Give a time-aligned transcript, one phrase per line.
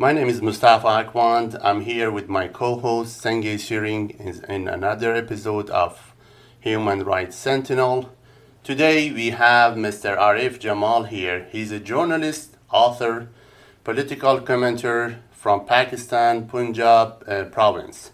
[0.00, 1.60] My name is Mustafa Akhawan.
[1.62, 6.14] I'm here with my co-host Senge Sering in another episode of
[6.58, 8.10] Human Rights Sentinel.
[8.64, 10.16] Today we have Mr.
[10.16, 11.46] Arif Jamal here.
[11.52, 13.28] He's a journalist, author,
[13.84, 18.12] political commentator from Pakistan, Punjab uh, province.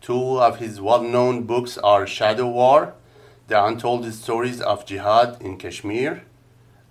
[0.00, 2.94] Two of his well-known books are Shadow War,
[3.48, 6.22] The Untold Stories of Jihad in Kashmir,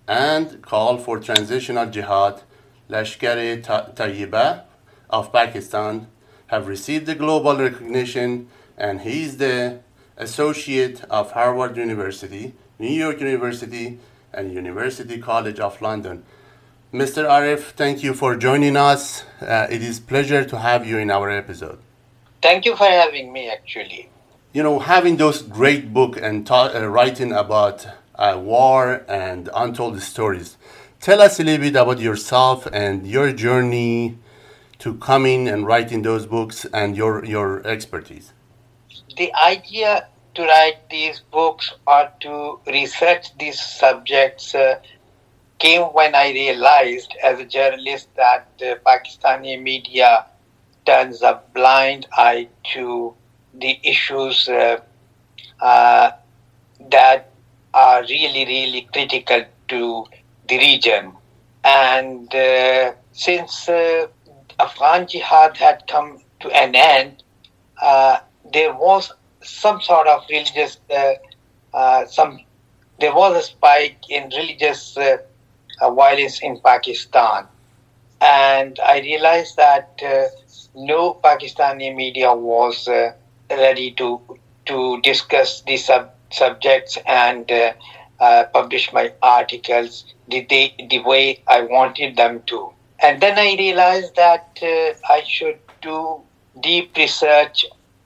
[0.09, 2.41] and Call for Transnational Jihad–
[2.89, 3.61] Lashkar
[3.95, 4.63] Taiba
[5.09, 6.07] of Pakistan
[6.47, 9.79] have received the global recognition and he is the
[10.17, 13.99] associate of Harvard University, New York University,
[14.33, 16.23] and University College of London.
[16.93, 17.25] Mr.
[17.25, 19.23] Arif, thank you for joining us.
[19.41, 21.79] Uh, it is pleasure to have you in our episode.
[22.41, 24.09] Thank you for having me, actually.
[24.53, 30.01] You know, having those great book and ta- uh, writing about uh, war and untold
[30.01, 30.55] stories,
[31.05, 34.17] Tell us a little bit about yourself and your journey
[34.79, 38.33] to coming and writing those books and your, your expertise.
[39.15, 44.79] The idea to write these books or to research these subjects uh,
[45.59, 50.25] came when I realized as a journalist that the Pakistani media
[50.87, 53.13] turns a blind eye to
[53.53, 54.79] the issues uh,
[55.61, 56.13] uh,
[56.89, 57.29] that
[57.75, 60.05] are really, really critical to
[60.47, 61.13] the region.
[61.63, 64.07] And uh, since uh,
[64.59, 67.23] Afghan jihad had come to an end,
[67.81, 68.19] uh,
[68.53, 71.13] there was some sort of religious, uh,
[71.73, 72.39] uh, some
[72.99, 75.17] there was a spike in religious uh,
[75.91, 77.47] violence in Pakistan,
[78.21, 80.01] and I realized that
[80.73, 82.87] no Pakistani media was
[83.49, 84.21] ready to
[84.67, 87.51] to discuss these sub- subjects and
[88.19, 92.71] uh, publish my articles the, the, the way I wanted them to.
[93.01, 96.21] And then I realized that uh, I should do
[96.61, 97.65] deep research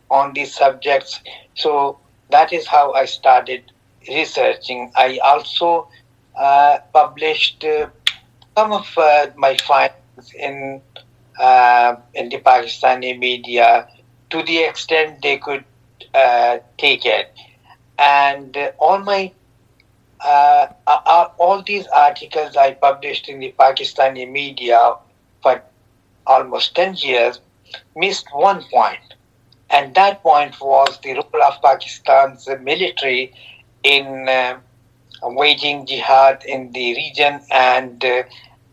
[0.10, 1.20] on these subjects.
[1.56, 2.00] So
[2.32, 3.72] that is how I started
[4.08, 4.92] researching.
[4.96, 5.88] I also
[6.36, 7.90] uh, published uh,
[8.58, 10.81] some of uh, my findings in
[11.40, 13.88] uh, in the Pakistani media
[14.30, 15.64] to the extent they could
[16.78, 17.34] take it.
[17.98, 19.31] And all my
[20.22, 24.96] uh, uh, all these articles I published in the Pakistani media
[25.41, 25.62] for
[26.28, 27.40] almost 10 years
[27.96, 29.16] missed one point,
[29.69, 33.34] and that point was the role of Pakistan's military
[33.84, 34.59] in uh,
[35.24, 38.24] waging jihad in the region and uh,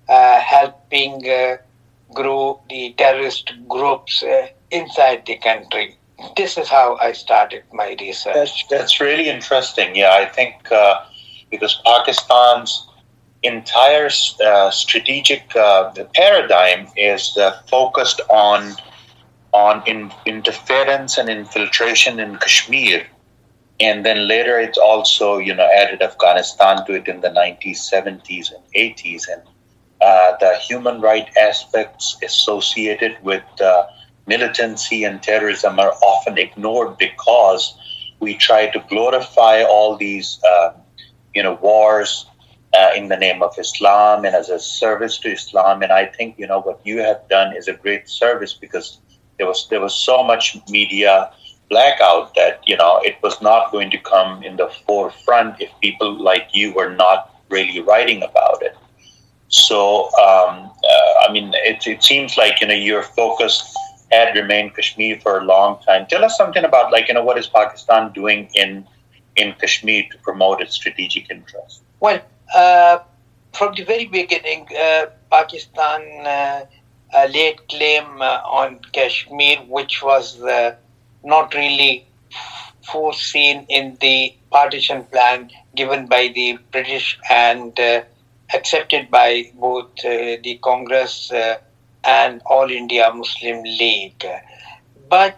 [0.08, 1.56] uh helping uh,
[2.14, 5.96] grow the terrorist groups uh, inside the country.
[6.36, 8.34] This is how I started my research.
[8.34, 9.94] That's, that's really interesting.
[9.94, 10.54] Yeah, I think
[11.56, 12.86] because Pakistan's
[13.42, 14.08] entire
[14.44, 18.74] uh, strategic uh, paradigm is uh, focused on
[19.52, 23.06] on in, interference and infiltration in Kashmir,
[23.80, 28.52] and then later it's also you know added Afghanistan to it in the 90s, 70s,
[28.54, 29.42] and 80s, and
[30.00, 33.86] uh, the human right aspects associated with uh,
[34.26, 37.78] militancy and terrorism are often ignored because
[38.20, 40.72] we try to glorify all these uh,
[41.36, 42.26] you know wars
[42.76, 45.82] uh, in the name of Islam and as a service to Islam.
[45.82, 48.98] And I think you know what you have done is a great service because
[49.38, 51.30] there was there was so much media
[51.70, 56.12] blackout that you know it was not going to come in the forefront if people
[56.30, 58.76] like you were not really writing about it.
[59.48, 63.74] So um, uh, I mean, it, it seems like you know your focus
[64.10, 66.06] had remained Kashmir for a long time.
[66.06, 68.86] Tell us something about like you know what is Pakistan doing in
[69.36, 71.82] in Kashmir to promote its strategic interests?
[72.00, 72.20] Well,
[72.54, 72.98] uh,
[73.52, 76.66] from the very beginning, uh, Pakistan uh,
[77.14, 80.74] uh laid claim uh, on Kashmir, which was uh,
[81.24, 82.06] not really
[82.82, 87.78] foreseen in the partition plan given by the British and
[88.54, 91.32] accepted by both the Congress
[92.04, 94.24] and All India Muslim League.
[95.08, 95.36] But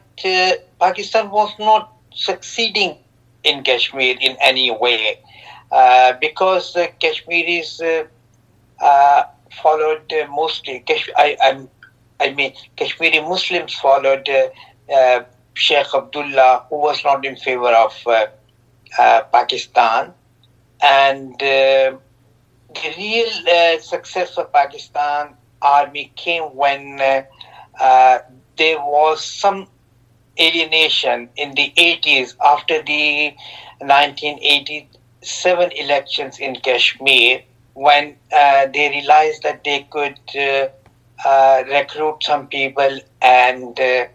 [0.78, 2.98] Pakistan was not succeeding
[3.44, 5.18] in Kashmir in any way.
[5.70, 8.04] Uh, because uh, Kashmiris uh,
[8.80, 9.24] uh
[9.62, 10.82] followed uh, mostly
[11.16, 11.68] I, I'm,
[12.20, 15.22] I mean Kashmiri Muslims followed uh,
[15.54, 17.92] Sheikh Abdullah who was not in favor of
[19.32, 20.14] Pakistan.
[20.80, 21.98] And the
[22.96, 27.28] real success of Pakistan army came when there
[28.58, 29.66] was some
[30.38, 33.34] alienation in the 80s after the
[33.80, 37.42] 1987 elections in Kashmir
[37.74, 40.68] when uh, they realized that they could uh,
[41.24, 44.06] uh, recruit some people and uh,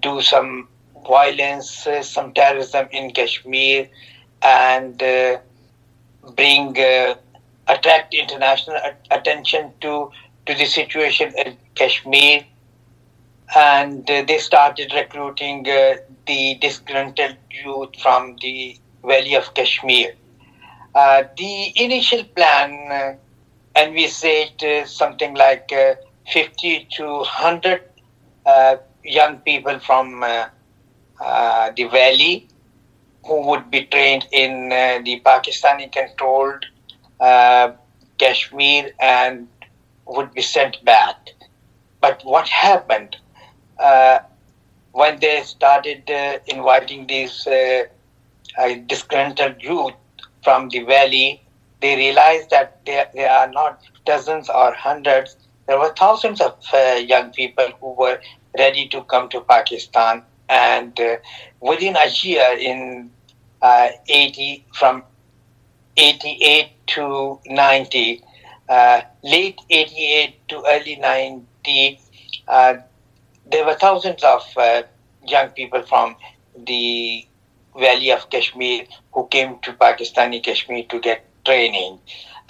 [0.00, 0.68] do some
[1.06, 3.88] violence, uh, some terrorism in Kashmir,
[4.42, 5.38] and uh,
[6.36, 6.76] bring
[7.66, 8.76] attract international
[9.10, 10.10] attention to
[10.46, 12.44] to the situation in Kashmir.
[13.54, 15.62] And they started recruiting
[16.26, 20.14] the disgruntled youth from the Valley of Kashmir.
[21.36, 23.16] the initial plan
[24.62, 25.94] uh, something like uh,
[26.32, 27.82] 50 to 100
[28.46, 32.48] uh, young people from the valley
[33.24, 36.64] who would be trained in the Pakistani controlled
[38.18, 39.48] Kashmir and
[40.06, 41.16] would be sent back.
[42.00, 43.27] But what happened uh,
[44.92, 47.84] when they started uh, inviting these uh,
[48.86, 49.94] disgruntled youth
[50.42, 51.42] from the valley
[51.80, 55.36] they realized that there, there are not dozens or hundreds.
[55.66, 58.20] There were thousands of uh, young people who were
[58.58, 60.22] ready to come to Pakistan.
[60.48, 61.16] And uh,
[61.60, 63.10] within a year, in
[63.62, 65.04] uh, 80, from
[65.96, 68.24] 88 to 90,
[68.68, 72.00] uh, late 88 to early 90,
[72.48, 72.74] uh,
[73.50, 74.82] there were thousands of uh,
[75.26, 76.16] young people from
[76.66, 77.26] the
[77.78, 81.98] Valley of Kashmir who came to Pakistani Kashmir to get training.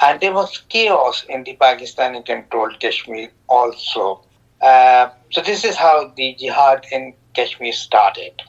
[0.00, 4.22] And there was chaos in the Pakistani controlled Kashmir also.
[4.60, 8.42] Uh, so, this is how the jihad in Kashmir started.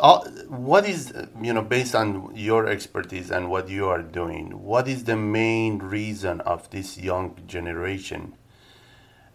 [0.00, 4.86] Uh, what is, you know, based on your expertise and what you are doing, what
[4.86, 8.34] is the main reason of this young generation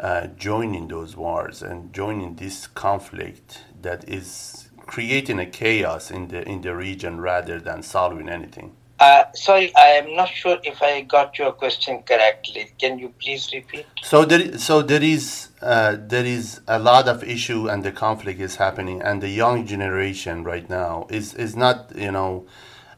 [0.04, 6.48] uh, joining those wars and joining this conflict that is creating a chaos in the
[6.48, 8.76] in the region rather than solving anything?
[9.00, 12.68] Uh, sorry, I am not sure if I got your question correctly.
[12.80, 13.86] Can you please repeat?
[14.02, 18.42] So there, so there is uh, there is a lot of issue and the conflict
[18.42, 22.46] is happening, and the young generation right now is is not you know.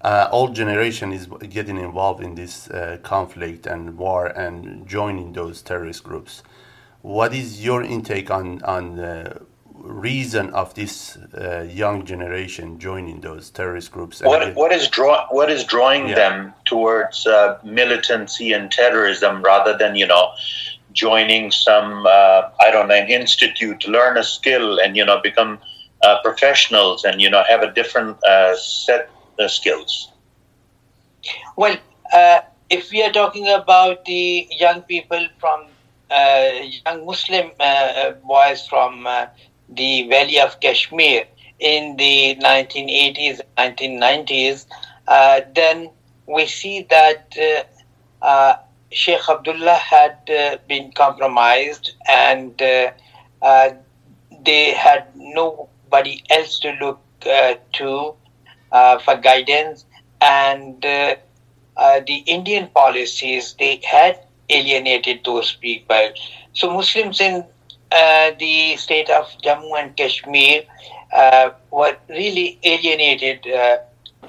[0.02, 5.64] Uh, old generation is getting involved in this uh, conflict and war and joining those
[5.64, 6.44] terrorist groups.
[7.06, 9.00] What is your intake on on
[9.74, 14.22] reason of this uh, young generation joining those terrorist groups?
[14.22, 16.16] What, what is draw what is drawing yeah.
[16.16, 20.32] them towards uh, militancy and terrorism rather than you know
[20.94, 25.60] joining some uh, I don't know an institute, learn a skill, and you know become
[26.02, 30.12] uh, professionals and you know have a different uh, set of skills.
[31.56, 31.78] Well,
[32.12, 32.42] uh,
[32.72, 35.68] if we are talking about the young people from
[36.10, 37.52] young Muslim
[38.24, 39.08] boys from
[39.70, 41.26] the Valley of Kashmir
[41.60, 44.66] in the 1980s, 1990s,
[45.08, 45.90] uh, then
[46.28, 48.58] we see that uh, uh,
[48.92, 52.92] Sheikh Abdullah had uh, been compromised and uh,
[53.42, 53.70] uh,
[54.44, 57.00] they had nobody else to look
[57.74, 58.14] to
[59.04, 59.86] for guidance.
[60.22, 66.10] And the Indian policies, they had alienated those people.
[66.54, 67.44] So Muslims in
[67.92, 70.64] uh, the state of Jammu and Kashmir
[71.14, 73.78] uh, were really alienated uh,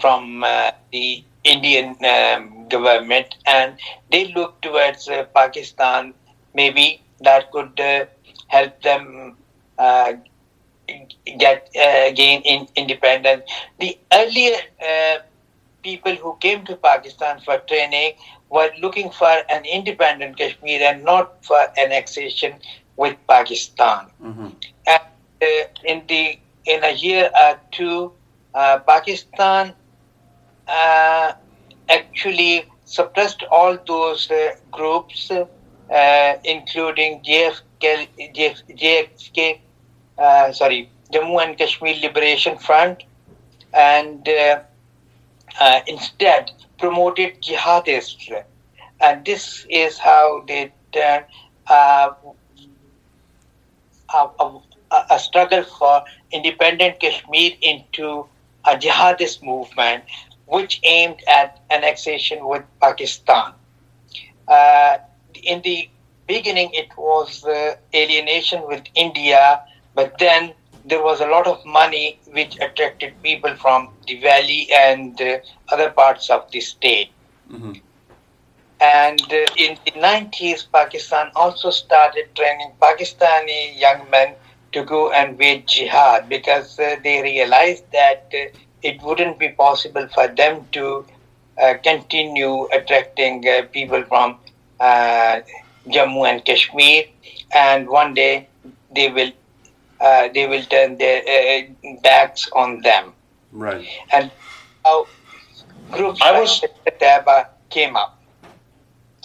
[0.00, 3.78] from uh, the Indian um, government and
[4.10, 6.14] they looked towards uh, Pakistan.
[6.54, 7.80] Maybe that could
[8.48, 9.36] help them
[11.38, 11.70] get
[12.14, 13.42] gain in independence.
[13.78, 14.56] The earlier
[15.86, 18.14] people who came to Pakistan for training
[18.56, 22.54] were looking for an independent Kashmir and not for annexation
[22.96, 24.10] with Pakistan.
[24.22, 24.48] Mm-hmm.
[24.94, 25.04] And
[25.48, 26.22] uh, in the
[26.64, 28.12] in a year or two,
[28.54, 29.74] uh, Pakistan
[30.66, 31.32] uh,
[31.88, 38.08] actually suppressed all those uh, groups, uh, including JFK,
[38.82, 39.60] JFK
[40.18, 43.04] uh, sorry, Jammu and Kashmir Liberation Front,
[43.72, 44.26] and
[45.86, 48.44] instead promoted jihadists.
[49.00, 51.24] And this is how they turned
[51.68, 52.10] a,
[54.10, 54.60] a,
[55.10, 58.26] a struggle for independent Kashmir into
[58.64, 60.04] a jihadist movement
[60.46, 63.52] which aimed at annexation with Pakistan.
[64.48, 64.98] Uh,
[65.42, 65.88] in the
[66.26, 69.60] beginning, it was uh, alienation with India,
[69.94, 70.54] but then
[70.86, 75.38] there was a lot of money which attracted people from the valley and uh,
[75.72, 77.10] other parts of the state.
[77.50, 77.72] Mm-hmm.
[78.80, 84.34] And uh, in the 90s, Pakistan also started training Pakistani young men
[84.72, 90.06] to go and wage jihad because uh, they realized that uh, it wouldn't be possible
[90.14, 91.04] for them to
[91.60, 94.36] uh, continue attracting uh, people from
[94.78, 95.40] uh,
[95.88, 97.04] Jammu and Kashmir,
[97.54, 98.46] and one day
[98.94, 99.32] they will
[100.00, 103.12] uh, they will turn their uh, backs on them.
[103.52, 103.86] Right.
[104.12, 104.30] And
[104.84, 105.06] how
[105.90, 108.20] groups I was, like Taiba came up.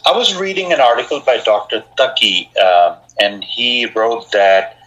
[0.05, 1.83] I was reading an article by Dr.
[1.97, 4.77] Taqi, uh, and he wrote that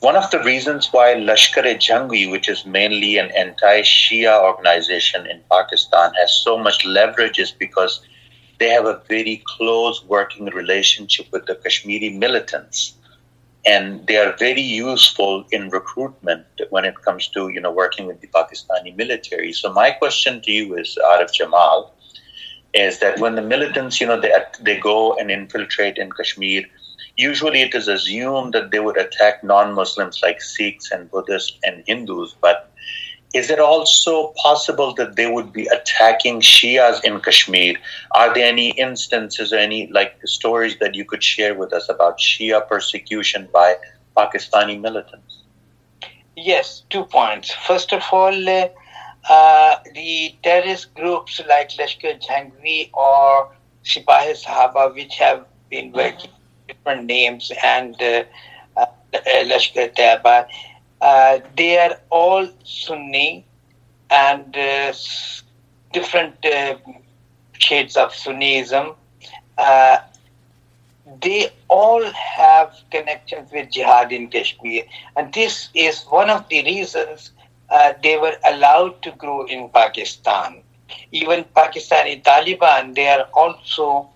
[0.00, 6.42] one of the reasons why Lashkar-e-Jhangvi, which is mainly an anti-Shia organization in Pakistan, has
[6.42, 8.00] so much leverage is because
[8.58, 12.94] they have a very close working relationship with the Kashmiri militants
[13.64, 18.20] and they are very useful in recruitment when it comes to you know working with
[18.20, 19.52] the Pakistani military.
[19.52, 21.94] So my question to you is Arif Jamal
[22.74, 26.64] is that when the militants you know they they go and infiltrate in Kashmir,
[27.16, 32.34] usually it is assumed that they would attack non-Muslims like Sikhs and Buddhists and Hindus,
[32.40, 32.71] but
[33.34, 37.76] is it also possible that they would be attacking Shias in Kashmir?
[38.12, 42.18] Are there any instances or any like stories that you could share with us about
[42.18, 43.76] Shia persecution by
[44.16, 45.38] Pakistani militants?
[46.36, 47.50] Yes, two points.
[47.52, 48.68] First of all, uh,
[49.28, 53.52] uh, the terrorist groups like Lashkar Jhangvi or
[53.84, 56.30] Sipah-e-Sahaba, which have been working
[56.68, 58.24] different names, and uh,
[58.76, 60.46] uh, Lashkar Taiba,
[61.02, 63.46] uh, they are all Sunni
[64.10, 64.92] and uh,
[65.92, 66.76] different uh,
[67.58, 68.94] shades of Sunnism.
[69.58, 69.98] Uh,
[71.22, 74.84] they all have connections with jihad in Kashmir,
[75.16, 77.32] and this is one of the reasons
[77.70, 80.62] uh, they were allowed to grow in Pakistan.
[81.12, 84.08] Even Pakistani Taliban, they are also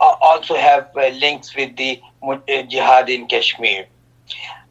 [0.00, 2.00] also have links with the
[2.68, 3.86] jihad in Kashmir.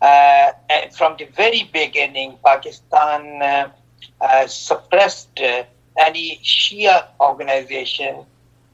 [0.02, 0.52] Uh,
[0.98, 3.70] from the very beginning, Pakistan uh,
[4.20, 5.64] uh, suppressed uh,
[5.98, 8.26] any Shia organization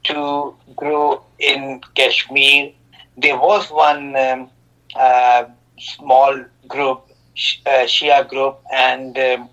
[0.04, 2.72] to grow in Kashmir.
[3.16, 4.50] There was one um,
[4.96, 5.44] uh,
[5.78, 7.02] small group,
[7.66, 9.50] uh, Shia group, and um,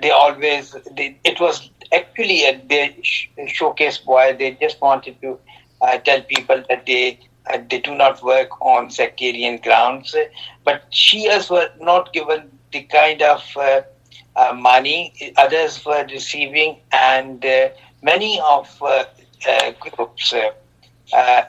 [0.00, 2.90] they always, they, it was actually they their
[3.48, 5.38] showcase why they just wanted to
[6.04, 7.18] tell people that they
[7.52, 10.14] uh, they do not work on sectarian grounds.
[10.64, 13.82] But Shias were not given the kind of uh,
[14.36, 17.68] uh, money others were receiving, and uh,
[18.02, 19.04] many of uh,
[19.48, 20.32] uh, groups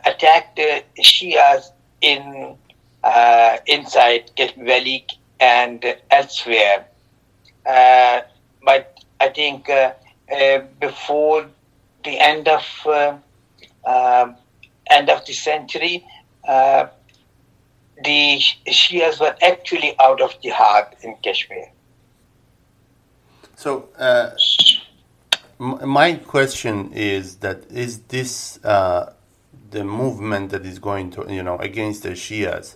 [0.05, 0.59] attacked
[1.01, 1.71] Shias
[2.01, 2.57] in
[3.67, 5.05] inside Valley
[5.39, 6.85] and elsewhere.
[7.65, 9.69] but I think
[10.79, 11.47] before
[12.03, 12.63] the end of
[14.93, 16.05] end of the century,
[16.47, 16.87] uh,
[18.03, 21.67] the Shias were actually out of jihad in Kashmir.
[23.55, 24.31] So, uh,
[25.59, 29.13] m- my question is that is this uh,
[29.71, 32.75] the movement that is going to, you know, against the Shias?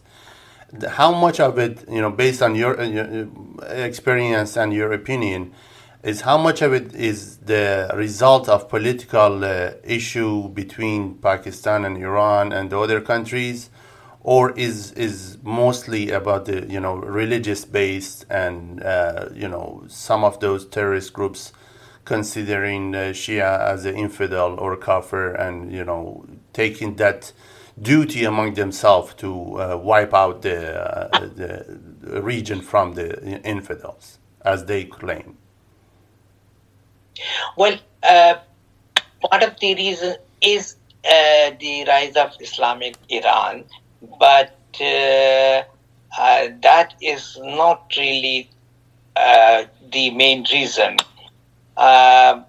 [0.89, 3.27] How much of it, you know, based on uh, your
[3.69, 5.53] experience and your opinion,
[6.03, 11.97] is how much of it is the result of political uh, issue between Pakistan and
[11.97, 13.69] Iran and the other countries,
[14.21, 20.23] or is is mostly about the you know religious based and uh, you know some
[20.23, 21.51] of those terrorist groups
[22.05, 27.33] considering uh, Shia as an infidel or kafir and you know taking that
[27.81, 34.65] duty among themselves to uh, wipe out the, uh, the region from the infidels as
[34.65, 35.37] they claim.
[37.55, 38.35] Well, uh,
[39.21, 43.65] part of the reason is uh, the rise of Islamic Iran,
[44.19, 45.63] but uh,
[46.19, 48.49] uh that is not really
[49.15, 50.97] uh, the main reason.
[51.75, 52.41] Uh,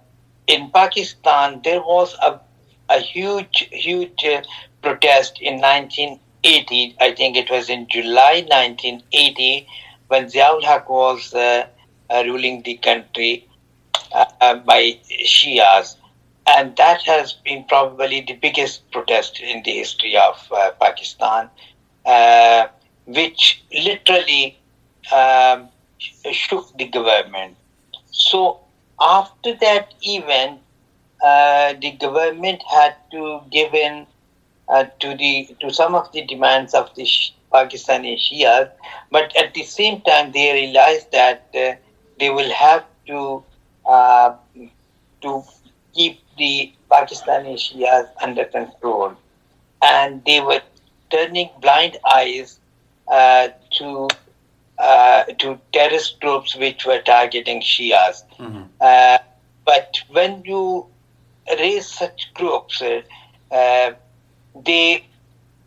[0.47, 2.41] in Pakistan, there was a,
[2.89, 4.25] a huge, huge
[4.83, 6.97] protest in 1980.
[7.01, 9.67] I think it was in July 1980
[10.09, 11.35] when Ziaul Haq was
[12.11, 13.48] ruling the country
[14.13, 15.97] uh, by Shias.
[16.47, 21.51] And that has been probably the biggest protest in the history of uh, Pakistan,
[22.07, 22.69] uh,
[23.07, 24.59] which literally
[25.13, 25.69] um,
[26.33, 27.57] shook the government.
[28.11, 28.61] So,
[29.01, 30.61] after that event,
[31.23, 34.07] uh, the government had to give in
[34.69, 37.07] uh, to the to some of the demands of the
[37.53, 38.71] Pakistani Shias,
[39.11, 41.75] but at the same time they realized that uh,
[42.19, 43.43] they will have to
[43.89, 44.35] uh,
[45.23, 45.43] to
[45.95, 49.15] keep the Pakistani Shias under control.
[49.83, 50.63] And they were
[51.11, 52.61] turning blind eyes
[53.11, 54.09] uh, to
[54.79, 58.23] uh, to terrorist groups which were targeting Shias.
[58.39, 58.63] Mm-hmm.
[58.81, 59.19] Uh,
[59.65, 60.87] but when you
[61.59, 63.93] raise such groups, uh,
[64.65, 65.05] they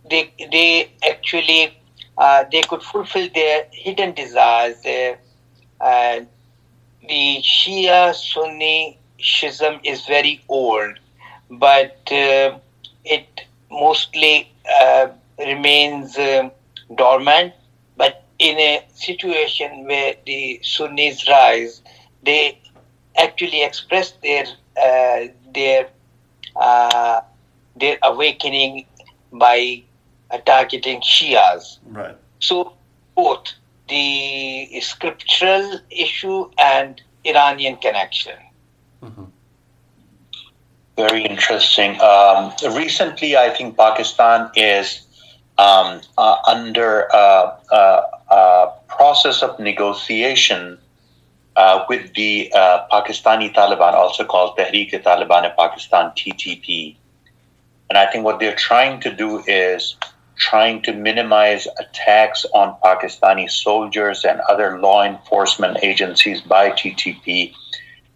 [0.09, 1.77] they they actually
[2.17, 4.85] uh, they could fulfill their hidden desires.
[5.79, 6.21] Uh,
[7.11, 10.97] the Shia Sunni schism is very old,
[11.49, 12.57] but uh,
[13.03, 14.49] it mostly
[14.79, 16.51] uh, remains um,
[16.95, 17.53] dormant.
[17.97, 21.81] But in a situation where the Sunnis rise,
[22.23, 22.57] they
[23.17, 24.45] actually express their
[24.81, 25.89] uh, their
[26.55, 27.19] uh,
[27.75, 28.85] their awakening
[29.33, 29.83] by
[30.45, 31.77] targeting Shias.
[31.87, 32.15] Right.
[32.39, 32.71] So
[33.15, 33.51] both
[33.91, 38.37] the scriptural issue and Iranian connection.
[39.03, 39.25] Mm-hmm.
[40.95, 41.99] Very interesting.
[42.01, 45.05] Um, recently, I think Pakistan is
[45.57, 50.77] um, uh, under a, a, a, process of negotiation
[51.55, 56.95] uh, with the uh, Pakistani Taliban, also called Tehreek-e-Taliban Pakistan (TTP).
[57.89, 59.95] And I think what they're trying to do is
[60.41, 67.53] trying to minimize attacks on Pakistani soldiers and other law enforcement agencies by TTP.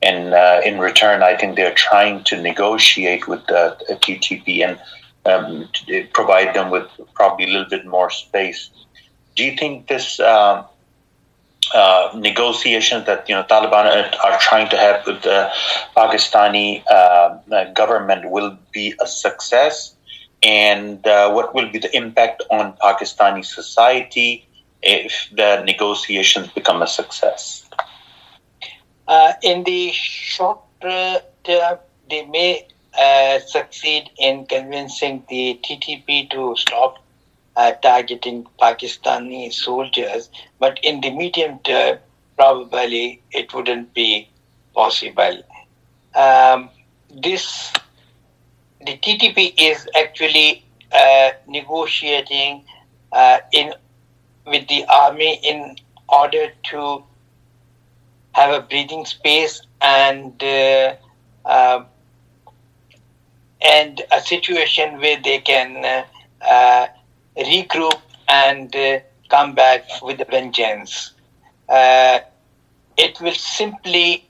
[0.02, 4.80] And uh, in return, I think they're trying to negotiate with the, TTP and
[5.26, 5.70] um,
[6.14, 8.72] provide them with probably a little bit more space.
[9.36, 10.66] Do you think this uh,
[11.76, 13.86] uh, negotiations that you know Taliban
[14.24, 15.52] are trying to have with the
[15.96, 19.95] Pakistani uh, government will be a success?
[20.46, 24.46] And uh, what will be the impact on Pakistani society
[24.84, 27.68] if the negotiations become a success?
[29.08, 32.68] Uh, in the short term, they may
[33.00, 37.04] uh, succeed in convincing the TTP to stop
[37.56, 41.98] uh, targeting Pakistani soldiers, but in the medium term,
[42.38, 44.30] probably it wouldn't be
[44.76, 45.42] possible.
[46.14, 46.70] Um,
[47.10, 47.74] this
[48.86, 52.64] the TTP is actually uh, negotiating
[53.12, 53.74] uh, in
[54.46, 55.76] with the army in
[56.08, 57.04] order to
[58.34, 60.96] have a breathing space and uh,
[61.46, 61.86] um,
[63.62, 66.88] and a situation where they can uh, uh,
[67.38, 71.14] regroup and uh, come back with a vengeance.
[72.98, 74.26] it will simply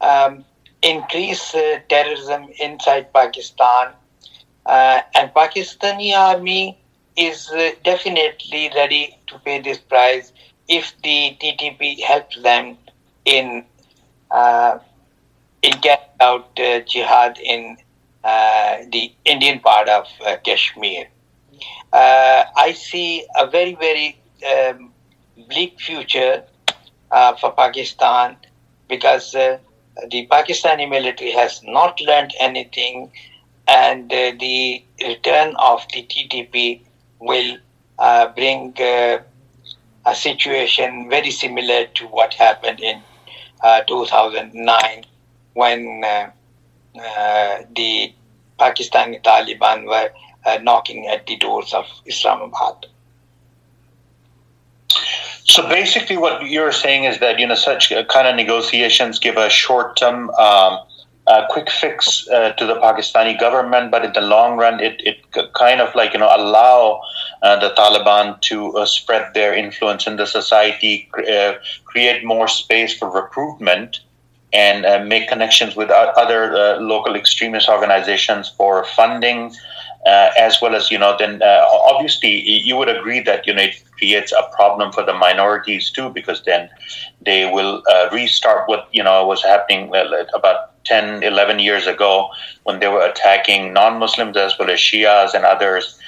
[0.00, 0.44] um,
[0.82, 3.92] increase uh, terrorism inside Pakistan.
[4.64, 6.78] Uh, and Pakistani army
[7.16, 10.32] is uh, definitely ready to pay this price
[10.68, 12.76] if the TTP helps them
[13.24, 13.64] in
[14.30, 14.78] uh,
[15.62, 17.76] in getting out uh, jihad in
[18.24, 20.06] uh, the Indian part of
[20.44, 21.08] Kashmir.
[21.92, 24.18] I see a very very
[24.50, 24.92] um,
[25.48, 26.44] bleak future
[27.10, 28.36] for Pakistan
[28.88, 29.36] because
[30.08, 33.10] the Pakistani military has not learned anything,
[33.68, 36.82] and uh, the return of the TTP
[37.18, 37.58] will
[37.98, 39.18] uh, bring uh,
[40.06, 43.00] a situation very similar to what happened in
[43.62, 45.04] uh, 2009
[45.54, 46.00] when
[47.74, 48.12] the
[48.58, 50.10] Pakistani Taliban were
[50.62, 52.86] knocking at the doors of Islamabad.
[55.44, 59.50] So basically, what you're saying is that you know such kind of negotiations give a
[59.50, 60.78] short-term, um,
[61.26, 65.18] uh, quick fix uh, to the Pakistani government, but in the long run, it, it
[65.54, 67.00] kind of like you know allow
[67.42, 72.96] uh, the Taliban to uh, spread their influence in the society, uh, create more space
[72.96, 74.00] for recruitment,
[74.52, 79.52] and uh, make connections with other local extremist organizations for funding
[80.06, 83.62] uh, as well as you know then uh, obviously you would agree that you know
[83.62, 86.68] it creates a problem for the minorities too because then
[87.24, 89.92] they will uh, restart what you know was happening
[90.34, 92.28] about 10 11 years ago
[92.64, 95.98] when they were attacking non-muslims as well as shias and others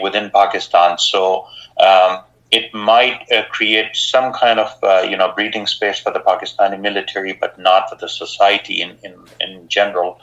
[0.00, 1.44] within pakistan so
[1.80, 6.20] um, it might uh, create some kind of uh, you know breathing space for the
[6.20, 10.18] Pakistani military, but not for the society in in, in general.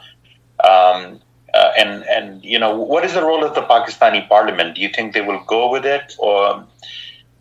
[0.64, 1.20] Um,
[1.56, 4.76] uh, and and you know, what is the role of the Pakistani Parliament?
[4.76, 6.66] Do you think they will go with it, or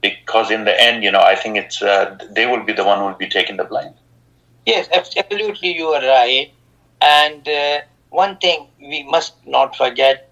[0.01, 2.99] because in the end, you know, I think it's uh, they will be the one
[2.99, 3.93] who will be taking the blame.
[4.67, 6.53] Yes, absolutely, you are right.
[7.01, 10.31] And uh, one thing we must not forget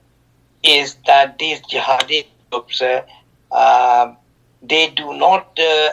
[0.63, 3.03] is that these jihadi groups, uh,
[3.51, 4.17] um,
[4.63, 5.91] they do not uh,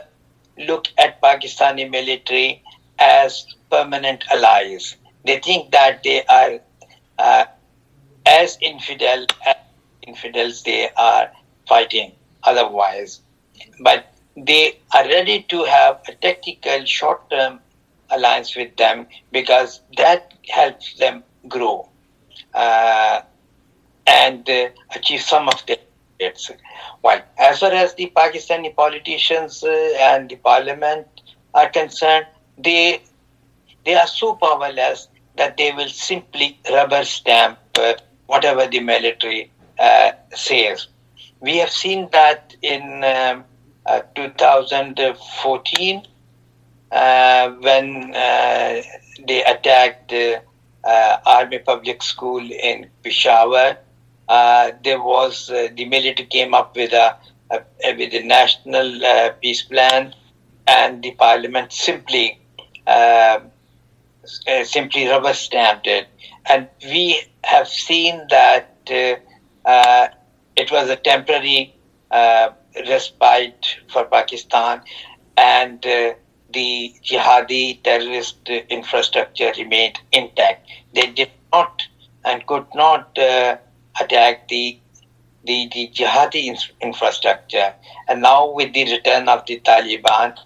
[0.57, 2.61] look at Pakistani military
[2.99, 4.95] as permanent allies.
[5.25, 6.59] They think that they are
[7.17, 7.45] uh,
[8.29, 9.55] as infidel as
[10.07, 11.31] infidels they are
[11.67, 12.11] fighting
[12.43, 13.21] otherwise.
[13.81, 17.59] But they are ready to have a tactical short term
[18.09, 21.89] alliance with them because that helps them grow
[22.53, 23.21] uh,
[24.07, 25.77] and uh, achieve some of their
[26.19, 26.51] targets.
[27.01, 31.07] While as far as the Pakistani politicians uh, and the parliament
[31.53, 32.25] are concerned,
[32.57, 33.01] they
[33.85, 37.93] they are so powerless that they will simply rubber stamp uh,
[38.29, 40.87] whatever the military uh, says.
[41.39, 43.43] We have seen that in um,
[43.87, 46.07] uh, 2014
[46.91, 48.81] uh, when uh,
[49.27, 50.41] they attacked the
[50.83, 53.77] uh, Army Public School in Peshawar.
[54.83, 57.17] there was the military came up with a,
[57.51, 58.89] a with a national
[59.41, 60.13] peace plan,
[60.67, 62.39] and the parliament simply
[64.63, 66.07] simply rubber stamped it.
[66.45, 68.77] And we have seen that
[69.65, 70.07] uh,
[70.55, 71.75] it was a temporary
[72.11, 72.49] uh,
[72.87, 74.81] respite for Pakistan,
[75.37, 76.13] and uh,
[76.53, 80.67] the jihadi terrorist infrastructure remained intact.
[80.93, 81.83] They did not
[82.25, 83.57] and could not uh,
[83.99, 84.79] attack the,
[85.45, 87.73] the, the jihadi in- infrastructure.
[88.07, 90.37] And now, with the return of the Taliban,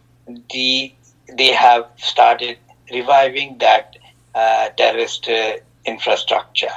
[0.52, 0.94] the,
[1.38, 2.58] they have started
[2.92, 3.96] reviving that
[4.36, 5.54] uh, terrorist uh,
[5.86, 6.76] infrastructure.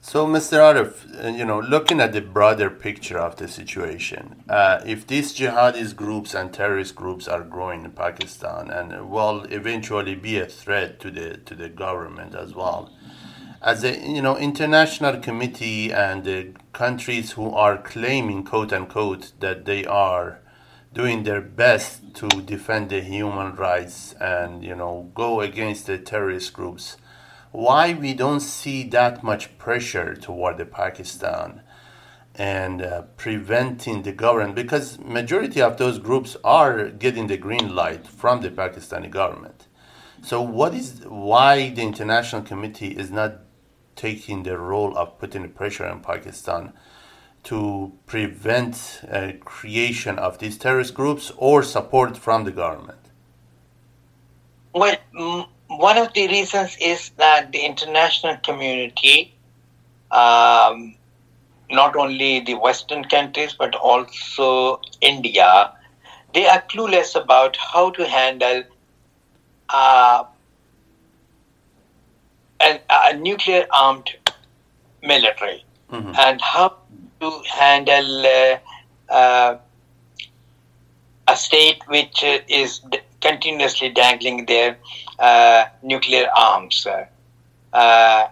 [0.00, 0.58] So, Mr.
[0.60, 5.36] Arif, uh, you know, looking at the broader picture of the situation, uh, if these
[5.36, 10.98] jihadist groups and terrorist groups are growing in Pakistan and will eventually be a threat
[11.00, 12.90] to the to the government as well,
[13.60, 19.66] as a you know international committee and the countries who are claiming quote unquote that
[19.66, 20.40] they are
[20.92, 26.52] doing their best to defend the human rights and you know go against the terrorist
[26.52, 26.96] groups
[27.50, 31.62] why we don't see that much pressure toward the Pakistan
[32.34, 38.06] and uh, preventing the government because majority of those groups are getting the green light
[38.06, 39.66] from the Pakistani government.
[40.22, 43.40] So what is why the international committee is not
[43.96, 46.72] taking the role of putting pressure on Pakistan
[47.48, 52.98] to prevent uh, creation of these terrorist groups or support from the government?
[54.74, 54.96] Well,
[55.68, 59.34] one of the reasons is that the international community,
[60.10, 60.94] um,
[61.70, 65.72] not only the Western countries but also India,
[66.34, 68.62] they are clueless about how to handle
[69.70, 70.24] uh,
[72.60, 74.10] an, a nuclear armed
[75.02, 76.12] military mm-hmm.
[76.14, 76.76] and how
[77.20, 78.58] to handle uh,
[79.12, 79.58] uh,
[81.26, 82.80] a state which is
[83.20, 84.78] continuously dangling their
[85.18, 86.86] uh, nuclear arms.
[87.72, 88.28] Uh,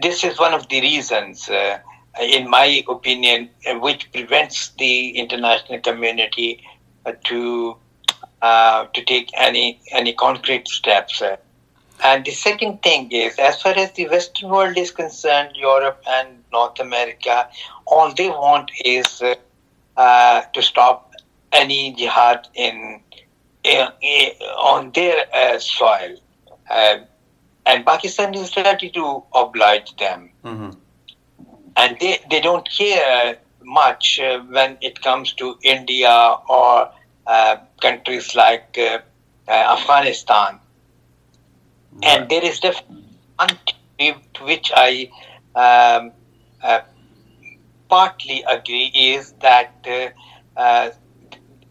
[0.00, 1.78] this is one of the reasons, uh,
[2.20, 3.48] in my opinion,
[3.80, 6.62] which prevents the international community
[7.24, 7.76] to
[8.42, 11.22] to take any any concrete steps.
[12.04, 16.44] And the second thing is, as far as the Western world is concerned, Europe and
[16.56, 17.36] North America,
[17.86, 19.22] all they want is
[19.96, 21.12] uh, to stop
[21.52, 23.00] any jihad in
[24.72, 26.16] on their uh, soil.
[26.70, 26.98] Uh,
[27.66, 30.30] and Pakistan is ready to oblige them.
[30.44, 30.70] Mm-hmm.
[31.76, 36.88] And they, they don't care much uh, when it comes to India or
[37.26, 38.98] uh, countries like uh,
[39.48, 40.60] uh, Afghanistan.
[41.92, 42.04] Right.
[42.04, 43.04] And there is definitely
[43.36, 43.58] one
[44.34, 45.10] to which I
[45.54, 46.12] um,
[47.88, 49.72] partly agree is that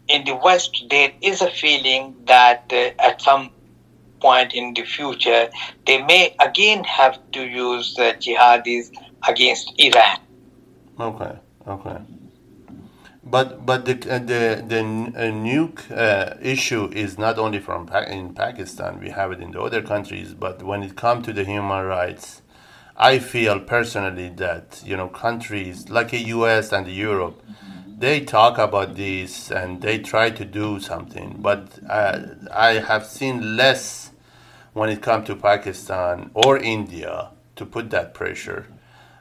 [0.08, 3.50] in the West, there is a feeling that uh, at some
[4.20, 5.50] point in the future,
[5.86, 8.90] they may again have to use uh, jihadis
[9.26, 10.18] against Iran.
[10.98, 11.98] Okay, okay.
[13.24, 18.06] But but the uh, the the uh, nuke uh, issue is not only from pa-
[18.08, 19.00] in Pakistan.
[19.00, 20.32] We have it in the other countries.
[20.32, 22.42] But when it comes to the human rights,
[22.98, 26.72] I feel personally that you know countries like the U.S.
[26.72, 27.42] and Europe.
[27.98, 32.20] They talk about this and they try to do something, but uh,
[32.52, 34.10] I have seen less
[34.74, 38.66] when it comes to Pakistan or India to put that pressure.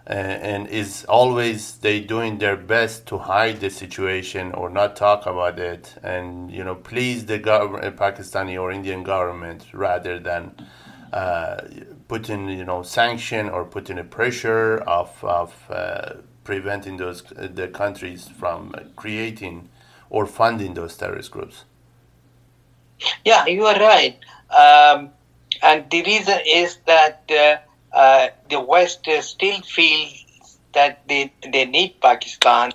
[0.07, 5.25] Uh, and is always they doing their best to hide the situation or not talk
[5.25, 10.53] about it and you know please the government pakistani or indian government rather than
[11.11, 11.57] uh,
[12.07, 16.13] putting you know sanction or putting a pressure of of uh,
[16.43, 19.69] preventing those the countries from creating
[20.09, 21.65] or funding those terrorist groups.
[23.25, 24.17] Yeah, you are right.
[24.49, 25.09] Um,
[25.61, 31.65] and the reason is that uh, uh, the West uh, still feels that they, they
[31.65, 32.71] need Pakistan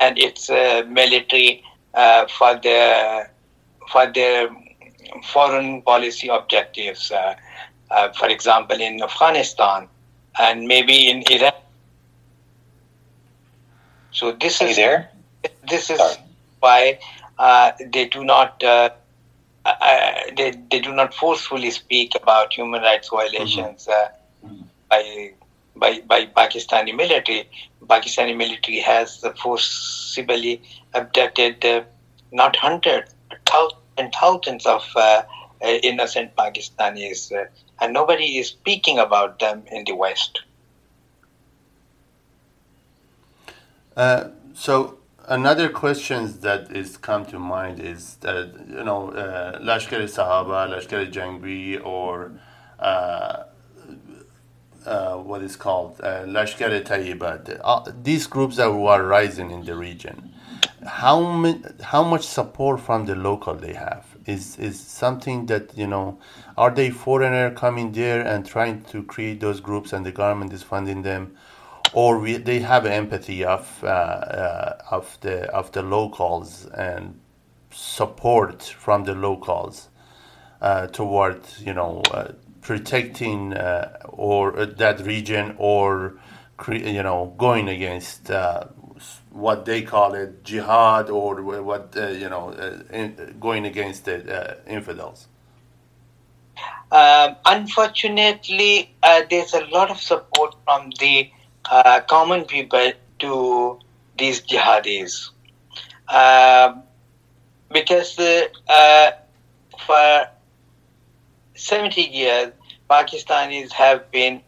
[0.00, 1.62] and its uh, military
[1.94, 3.30] uh, for their
[3.90, 4.48] for their
[5.24, 7.12] foreign policy objectives.
[7.92, 9.88] Uh, uh, for example, in Afghanistan
[10.38, 11.56] and maybe in Iraq.
[14.12, 15.10] So this is there?
[15.68, 16.16] this is Sorry.
[16.60, 16.98] why
[17.38, 18.90] uh, they do not uh,
[19.64, 24.08] uh, they, they do not forcefully speak about human rights violations uh,
[24.88, 25.32] by,
[25.76, 27.48] by by Pakistani military.
[27.86, 30.62] Pakistani military has forcibly
[30.94, 31.82] abducted uh,
[32.30, 33.14] not hundreds,
[33.46, 35.22] thousands and thousands of uh,
[35.62, 37.44] uh, innocent Pakistanis, uh,
[37.82, 40.42] and nobody is speaking about them in the West.
[43.96, 50.02] Uh, so another question that is come to mind is that you know uh, Lashkar
[50.04, 52.32] Sahaba, Lashkar Jhangvi, or
[52.80, 53.44] uh,
[54.86, 57.44] uh, what is called uh, Lashkar Tayyiba.
[57.44, 60.34] the- uh, These groups that were rising in the region.
[60.86, 65.86] How mi- how much support from the local they have is is something that you
[65.86, 66.18] know
[66.56, 70.62] are they foreigner coming there and trying to create those groups and the government is
[70.62, 71.36] funding them?
[71.94, 77.20] Or we, they have empathy of uh, uh, of the of the locals and
[77.70, 79.88] support from the locals
[80.62, 86.14] uh, toward you know uh, protecting uh, or uh, that region or
[86.68, 88.30] you know going against
[89.32, 94.16] what they call it jihad or what uh, you know uh, in, going against the
[94.32, 95.28] uh, infidels.
[96.90, 101.30] Um, unfortunately, uh, there's a lot of support from the
[101.70, 103.78] uh, common people to
[104.18, 105.30] these jihadis.
[106.08, 106.82] Um
[107.72, 108.16] because
[109.86, 110.28] for
[111.54, 112.52] 70 years,
[112.90, 114.42] Pakistanis have been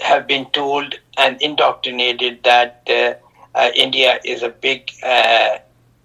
[0.00, 3.14] have been told and indoctrinated that uh,
[3.54, 5.58] uh, India is a big uh,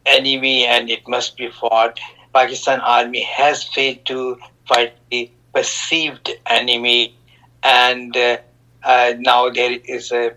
[0.05, 1.99] enemy and it must be fought.
[2.33, 7.13] Pakistan army has failed to fight the perceived enemy,
[7.61, 8.37] and uh,
[8.83, 10.31] uh, now there is a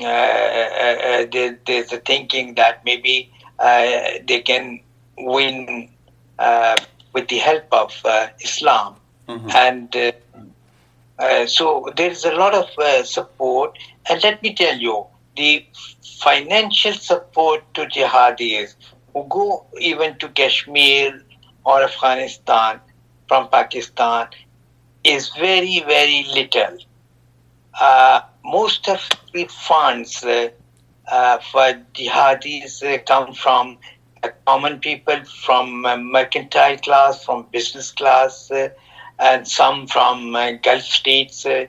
[0.00, 4.80] uh, there, there's a thinking that maybe uh, they can
[5.18, 5.88] win
[6.38, 6.76] uh,
[7.12, 8.96] with the help of uh, Islam,
[9.54, 9.96] and
[11.18, 13.78] uh, so there is a lot of uh, support.
[14.08, 15.66] And let me tell you, the
[16.20, 18.74] financial support to jihadis
[19.12, 21.22] who go even to Kashmir
[21.64, 22.80] or Afghanistan
[23.28, 24.28] from Pakistan
[25.04, 26.78] is very, very little.
[27.78, 29.00] Uh, most of
[29.32, 30.48] the funds uh,
[31.10, 33.78] uh, for jihadis come from
[34.46, 38.50] common people, from mercantile class, from business class,
[39.18, 41.44] and some from uh, Gulf states.
[41.46, 41.66] Uh,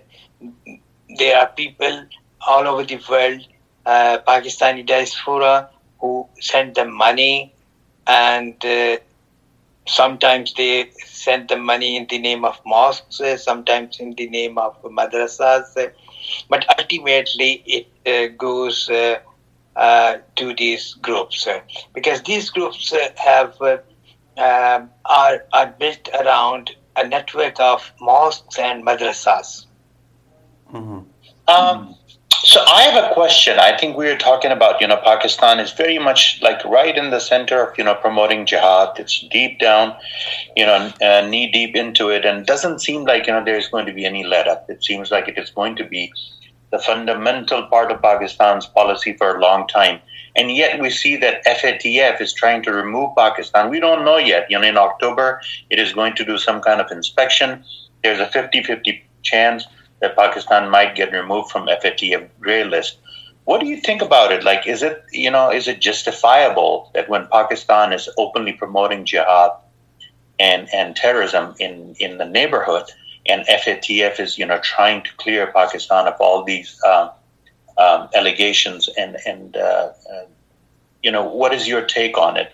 [1.18, 2.06] there are people
[2.48, 3.42] all over the world,
[3.86, 7.54] uh, Pakistani diaspora, who send them money,
[8.08, 8.56] and
[9.88, 14.82] sometimes they send them money in the name of mosques, sometimes in the name of
[14.84, 15.92] madrasas,
[16.50, 21.48] but ultimately it goes uh, to these groups
[21.94, 28.84] because these groups uh, have um, are are built around a network of mosques and
[28.86, 29.66] madrasas.
[31.48, 31.96] Um,
[32.44, 33.58] so I have a question.
[33.58, 37.10] I think we were talking about, you know, Pakistan is very much like right in
[37.10, 39.00] the center of, you know, promoting jihad.
[39.00, 39.96] It's deep down,
[40.56, 43.86] you know, uh, knee deep into it, and doesn't seem like, you know, there's going
[43.86, 44.70] to be any let up.
[44.70, 46.12] It seems like it is going to be
[46.72, 50.00] the fundamental part of Pakistan's policy for a long time.
[50.36, 53.70] And yet we see that FATF is trying to remove Pakistan.
[53.70, 54.50] We don't know yet.
[54.50, 57.64] You know, in October, it is going to do some kind of inspection.
[58.04, 59.66] There's a 50 50 chance
[60.00, 63.00] that Pakistan might get removed from FATF gray list.
[63.46, 64.44] What do you think about it?
[64.44, 69.52] Like, is it you know is it justifiable that when Pakistan is openly promoting jihad
[70.40, 72.84] and and terrorism in in the neighborhood,
[73.30, 77.10] and FATF is you know trying to clear Pakistan of all these uh,
[77.78, 80.26] um, allegations and and uh, uh,
[81.04, 82.54] you know what is your take on it?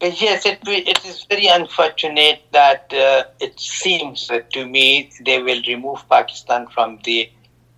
[0.00, 6.08] Yes, it, it is very unfortunate that uh, it seems to me they will remove
[6.08, 7.28] Pakistan from the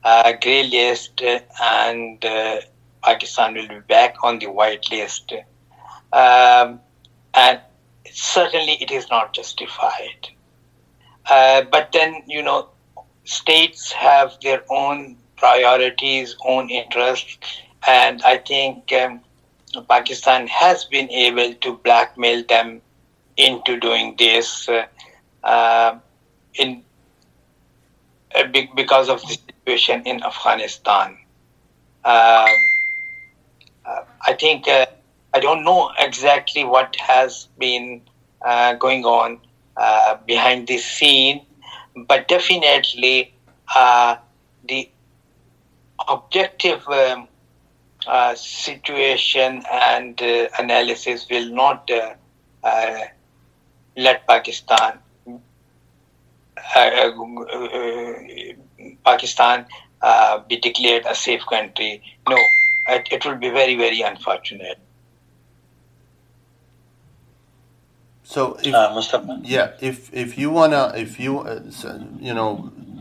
[0.04, 2.60] uh, grey list and uh,
[3.02, 5.32] Pakistan will be back on the white list.
[6.12, 6.80] Um,
[7.32, 7.60] and
[8.12, 10.28] certainly it is not justified.
[11.30, 12.68] Uh, but then, you know,
[13.24, 17.38] states have their own priorities, own interests,
[17.86, 18.92] and I think.
[18.92, 19.20] Um,
[19.88, 22.82] Pakistan has been able to blackmail them
[23.36, 24.86] into doing this uh,
[25.44, 25.98] uh,
[26.54, 26.82] in
[28.34, 31.16] uh, because of the situation in Afghanistan.
[32.04, 32.48] Um,
[34.26, 34.86] I think uh,
[35.34, 38.02] I don't know exactly what has been
[38.44, 39.40] uh, going on
[39.80, 41.40] uh, behind the scene,
[42.06, 43.32] but definitely
[43.74, 44.16] uh,
[44.68, 44.90] the
[46.06, 47.26] objective um,
[48.06, 51.90] uh, situation and uh, analysis will not
[52.62, 53.04] uh,
[53.96, 54.98] let Pakistan
[59.04, 59.66] Pakistan
[60.46, 62.02] be declared a safe country.
[62.28, 62.36] No,
[62.88, 64.78] it, it will be very very unfortunate.
[68.30, 69.02] So, if, uh,
[69.42, 71.62] yeah, if if you wanna, if you, uh,
[72.20, 72.58] you know,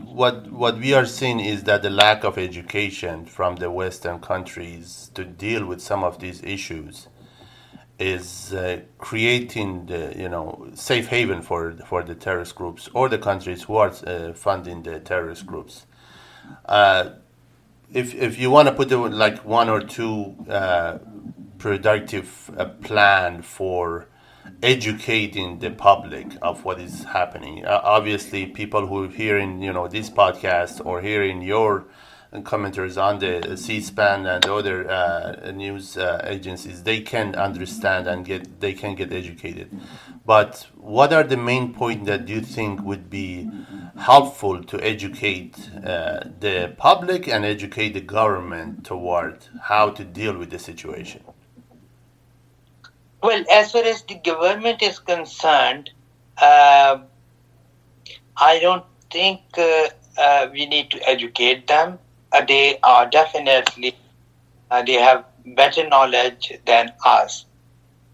[0.08, 5.12] what what we are seeing is that the lack of education from the Western countries
[5.13, 7.10] to deal with some of these issues
[8.00, 13.20] is uh, creating the you know safe haven for for the terrorist groups or the
[13.20, 15.86] countries who are uh, funding the terrorist groups.
[16.65, 17.12] Uh,
[17.94, 20.98] if if you want to put the, like one or two uh,
[21.60, 22.50] productive
[22.82, 24.08] plan for
[24.62, 27.66] educating the public of what is happening.
[27.66, 31.86] Uh, obviously, people who are hearing you know this podcast or hearing your
[32.32, 38.60] commenters on the C-SPAN and other uh, news uh, agencies, they can understand and get
[38.60, 39.70] they can get educated.
[40.26, 43.50] But what are the main points that you think would be
[43.98, 50.52] helpful to educate uh, the public and educate the government toward how to deal with
[50.52, 51.24] the situation?
[53.22, 55.90] Well, as far as the government is concerned,
[56.38, 57.00] uh,
[58.38, 62.00] I don't think uh, uh, we need to educate them.
[62.32, 63.96] Uh, they are definitely
[64.72, 67.46] uh, they have better knowledge than us.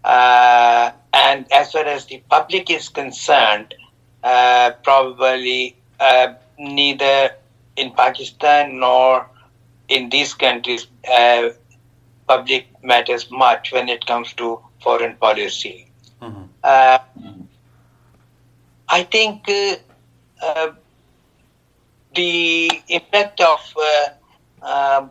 [0.02, 3.74] Uh, and as far as the public is concerned,
[4.22, 5.76] probably
[6.58, 7.30] neither
[7.76, 9.28] in Pakistan nor
[9.88, 10.86] in these countries
[12.26, 15.88] public matters much when it comes to foreign policy.
[16.20, 16.44] Mm-hmm.
[16.62, 16.98] Uh,
[18.88, 19.76] I think uh,
[20.42, 20.72] uh,
[22.14, 25.10] the impact of uh, um,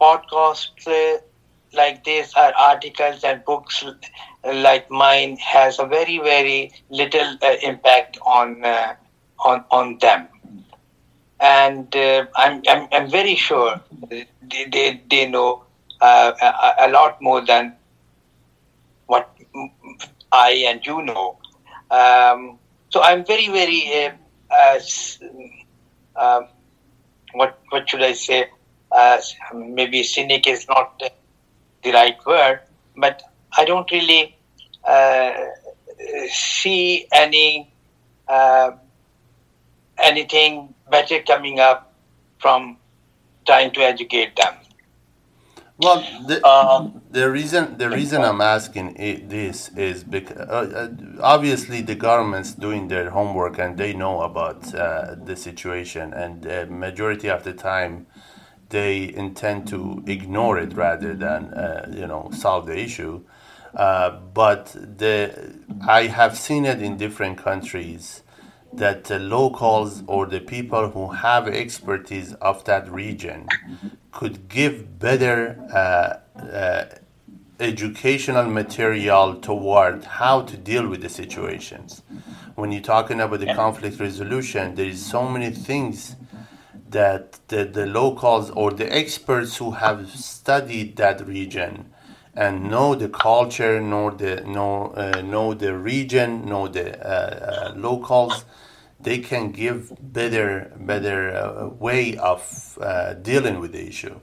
[0.00, 1.20] podcasts uh,
[1.72, 3.84] like this or articles and books
[4.44, 8.64] like mine has a very very little uh, impact on
[9.44, 10.28] on on them
[11.40, 15.64] and I'm, I'm, I'm very sure they, they, they know
[16.00, 17.76] a, a lot more than
[19.06, 19.34] what
[20.32, 21.38] I and you know.
[21.90, 22.58] Um,
[22.90, 24.12] so I'm very, very,
[24.50, 24.78] uh,
[26.16, 26.40] uh,
[27.32, 28.50] what what should I say?
[28.90, 29.20] Uh,
[29.54, 31.02] maybe cynic is not
[31.82, 32.60] the right word,
[32.96, 33.22] but
[33.56, 34.36] I don't really
[34.84, 35.32] uh,
[36.30, 37.70] see any
[38.26, 38.70] uh,
[39.98, 41.92] anything better coming up
[42.38, 42.78] from
[43.46, 44.54] trying to educate them.
[45.78, 51.22] Well, the, um, the reason the reason I'm asking it, this is because uh, uh,
[51.22, 56.66] obviously the government's doing their homework and they know about uh, the situation, and the
[56.66, 58.08] majority of the time
[58.70, 63.22] they intend to ignore it rather than uh, you know solve the issue.
[63.72, 65.54] Uh, but the
[65.86, 68.24] I have seen it in different countries
[68.72, 73.46] that the locals or the people who have expertise of that region
[74.18, 76.84] could give better uh, uh,
[77.60, 82.02] educational material toward how to deal with the situations.
[82.56, 86.16] When you're talking about the conflict resolution, there is so many things
[86.90, 91.92] that the, the locals or the experts who have studied that region
[92.34, 97.72] and know the culture, know the know uh, know the region, know the uh, uh,
[97.76, 98.44] locals
[99.00, 104.18] they can give better better uh, way of uh, dealing with the issue.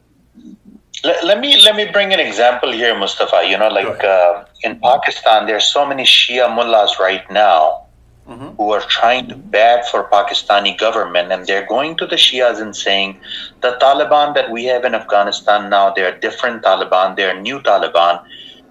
[1.03, 3.47] Let, let, me let me bring an example here, Musaffa.
[3.49, 7.85] You know, like uh, in Pakistan, there are so many Shia mullahs right now
[8.27, 8.49] mm-hmm.
[8.57, 12.75] who are trying to bad for Pakistani government, and they're going to the Shias and
[12.75, 13.19] saying,
[13.61, 17.59] the Taliban that we have in Afghanistan now, they are different Taliban, they are new
[17.59, 18.23] Taliban.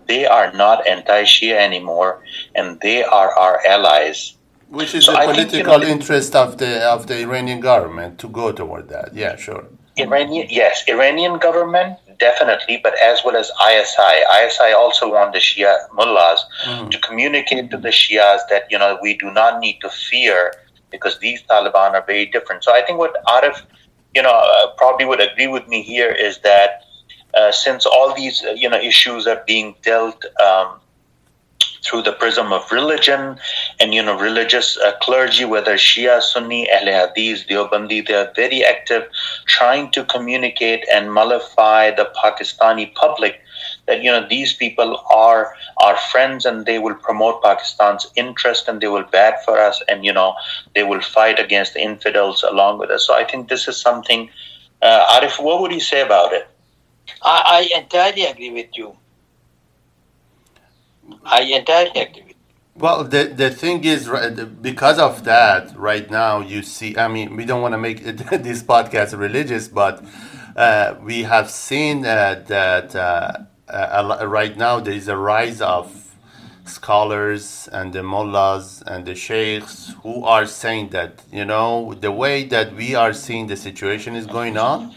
[0.07, 2.23] They are not anti-Shia anymore,
[2.55, 4.37] and they are our allies
[4.75, 8.52] which is so a political think, interest of the of the Iranian government to go
[8.52, 9.14] toward that.
[9.14, 9.64] Yeah, sure.
[9.96, 14.14] Iranian, yes, Iranian government definitely, but as well as ISI.
[14.40, 16.90] ISI also want the Shia mullahs mm.
[16.90, 20.52] to communicate to the Shias that you know we do not need to fear
[20.90, 22.64] because these Taliban are very different.
[22.64, 23.62] So I think what Arif,
[24.14, 26.85] you know, uh, probably would agree with me here is that
[27.35, 30.81] uh, since all these uh, you know issues are being dealt um,
[31.85, 33.39] through the prism of religion
[33.79, 38.65] and you know religious uh, clergy whether shia sunni ahl hadith deobandi they are very
[38.65, 39.07] active
[39.47, 43.41] trying to communicate and mollify the pakistani public
[43.87, 48.81] that you know these people are our friends and they will promote Pakistan's interest and
[48.81, 50.35] they will bat for us and you know
[50.75, 53.07] they will fight against the infidels along with us.
[53.07, 54.31] So I think this is something.
[54.83, 56.47] Uh, Arif, what would you say about it?
[57.23, 58.97] I, I entirely agree with you.
[61.25, 62.35] I entirely.
[62.77, 64.11] Well, the the thing is,
[64.61, 66.96] because of that, right now you see.
[66.96, 70.05] I mean, we don't want to make this podcast religious, but
[70.57, 73.38] uh, we have seen uh, that uh,
[73.69, 76.05] uh right now there is a rise of
[76.67, 82.44] scholars and the mullahs and the sheikhs who are saying that you know the way
[82.44, 84.94] that we are seeing the situation is going on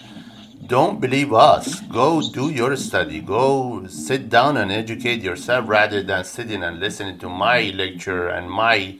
[0.67, 1.79] don't believe us.
[1.81, 3.21] Go do your study.
[3.21, 8.49] Go sit down and educate yourself rather than sitting and listening to my lecture and
[8.49, 8.99] my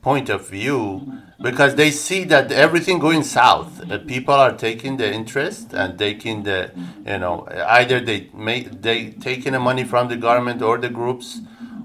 [0.00, 3.90] point of view because they see that everything going south.
[3.90, 6.70] Uh, people are taking the interest and taking the,
[7.06, 11.40] you know, either they make they taking the money from the government or the groups,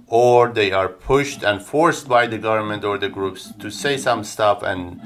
[0.05, 4.23] or they are pushed and forced by the government or the groups to say some
[4.23, 5.01] stuff and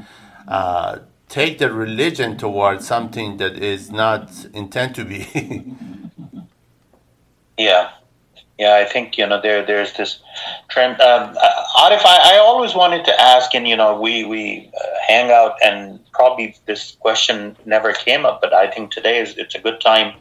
[0.47, 0.99] uh,
[1.32, 5.73] take the religion towards something that is not intended to be.
[7.57, 7.91] yeah,
[8.59, 8.75] yeah.
[8.75, 10.19] I think you know there there's this
[10.69, 10.99] trend.
[10.99, 14.88] Um, uh, Arif, I, I always wanted to ask, and you know, we we uh,
[15.07, 19.55] hang out, and probably this question never came up, but I think today is it's
[19.55, 20.13] a good time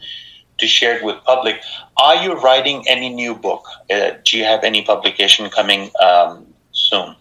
[0.59, 1.61] to share it with public.
[1.97, 3.67] Are you writing any new book?
[3.91, 7.17] Uh, do you have any publication coming um, soon?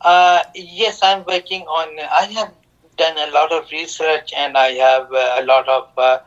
[0.00, 1.88] Uh, yes, I'm working on.
[1.98, 2.52] I have
[2.98, 6.18] done a lot of research and I have uh, a lot of uh,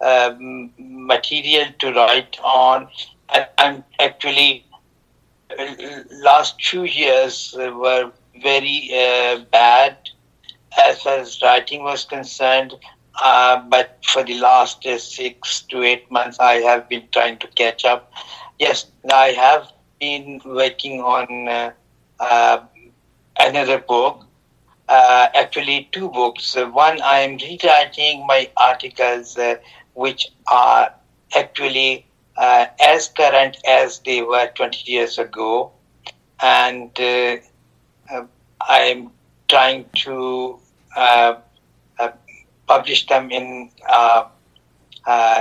[0.00, 2.88] um, material to write on.
[3.32, 4.64] And I'm actually
[5.58, 5.74] uh,
[6.22, 8.12] last two years were
[8.42, 9.96] very uh, bad
[10.84, 12.74] as far as writing was concerned.
[13.22, 17.46] Uh, but for the last uh, six to eight months, I have been trying to
[17.48, 18.12] catch up.
[18.58, 21.72] Yes, I have been working on
[23.38, 24.25] another book
[24.88, 26.56] uh, actually two books.
[26.56, 29.56] Uh, one, I am rewriting my articles, uh,
[29.94, 30.94] which are
[31.34, 32.06] actually
[32.36, 35.72] uh, as current as they were 20 years ago,
[36.40, 37.36] and uh,
[38.12, 38.24] uh,
[38.60, 39.10] I'm
[39.48, 40.58] trying to
[42.66, 43.70] publish them in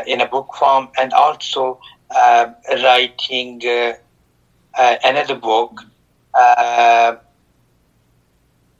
[0.07, 1.79] in a book form, and also
[2.83, 3.61] writing
[4.77, 5.81] another book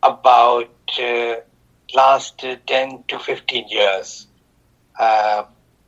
[0.05, 0.69] about
[1.01, 1.35] uh,
[1.93, 4.27] last 10 to 15 years.
[4.99, 5.43] Uh,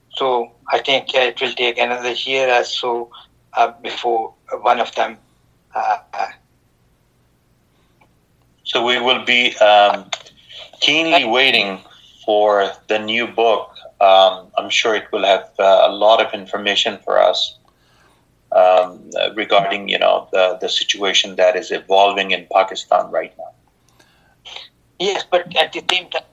[0.10, 3.12] so I think it will take another year or so
[3.54, 5.18] uh, before one of them.
[5.74, 6.28] Uh, uh,
[8.64, 10.10] so we will be um,
[10.80, 11.80] keenly waiting
[12.26, 13.72] for the new book.
[14.02, 17.58] Um, I'm sure it will have a lot of information for us
[18.52, 23.54] um, regarding, you know, the, the situation that is evolving in Pakistan right now.
[25.00, 26.24] Yes, but at the same time,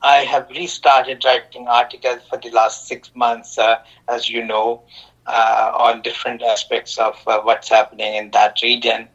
[0.00, 4.82] I have restarted writing articles for the last six months, uh, as you know,
[5.26, 9.08] uh, on different aspects of uh, what's happening in that region.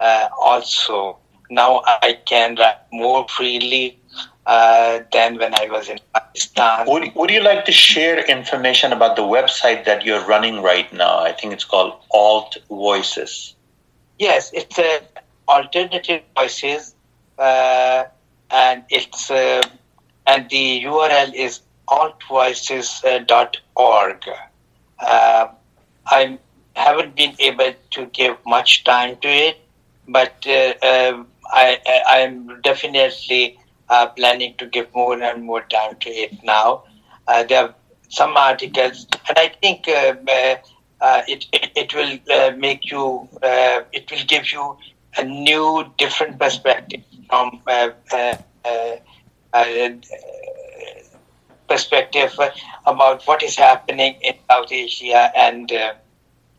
[0.00, 1.18] Uh, also,
[1.50, 3.98] now I can write more freely
[4.46, 6.86] uh, than when I was in Pakistan.
[6.88, 11.20] Would, would you like to share information about the website that you're running right now?
[11.20, 13.54] I think it's called Alt Voices.
[14.18, 15.00] Yes, it's uh,
[15.48, 16.94] Alternative Voices.
[17.38, 18.04] Uh,
[18.52, 19.62] and it's uh,
[20.26, 24.28] and the URL is altvoices.org.
[25.00, 25.48] Uh,
[26.06, 26.38] I
[26.76, 29.58] haven't been able to give much time to it,
[30.06, 31.24] but uh, uh
[31.54, 33.58] I, am definitely
[33.90, 36.84] uh, planning to give more and more time to it now.
[37.28, 37.74] Uh, there are
[38.08, 42.18] some articles, and I think it, it, it will
[42.56, 44.78] make you, it will give you
[45.18, 48.36] a new, different perspective from uh, uh,
[49.52, 49.88] uh,
[51.68, 52.38] perspective
[52.86, 55.72] about what is happening in South Asia and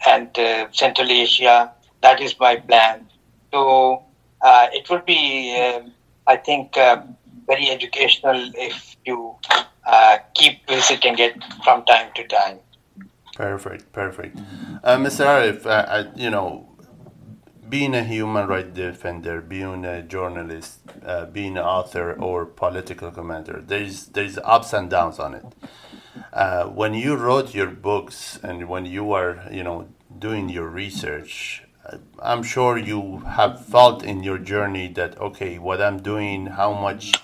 [0.05, 0.29] and
[0.71, 1.71] Central Asia.
[2.01, 3.07] That is my plan.
[3.51, 4.03] So
[4.43, 5.55] it would be,
[6.27, 6.75] I think,
[7.47, 9.35] very educational if you
[9.85, 12.59] uh, keep visiting it from time to time.
[13.35, 14.37] Perfect, perfect.
[14.83, 15.25] Uh, Mr.
[15.25, 16.69] Arif, uh, you know,
[17.73, 23.63] being a human rights defender, being a journalist, uh, being an author or political commentator,
[23.65, 25.45] there's there's ups and downs on it.
[26.31, 29.87] Uh, when you wrote your books and when you are you know
[30.19, 31.63] doing your research,
[32.19, 37.23] I'm sure you have felt in your journey that okay, what I'm doing, how much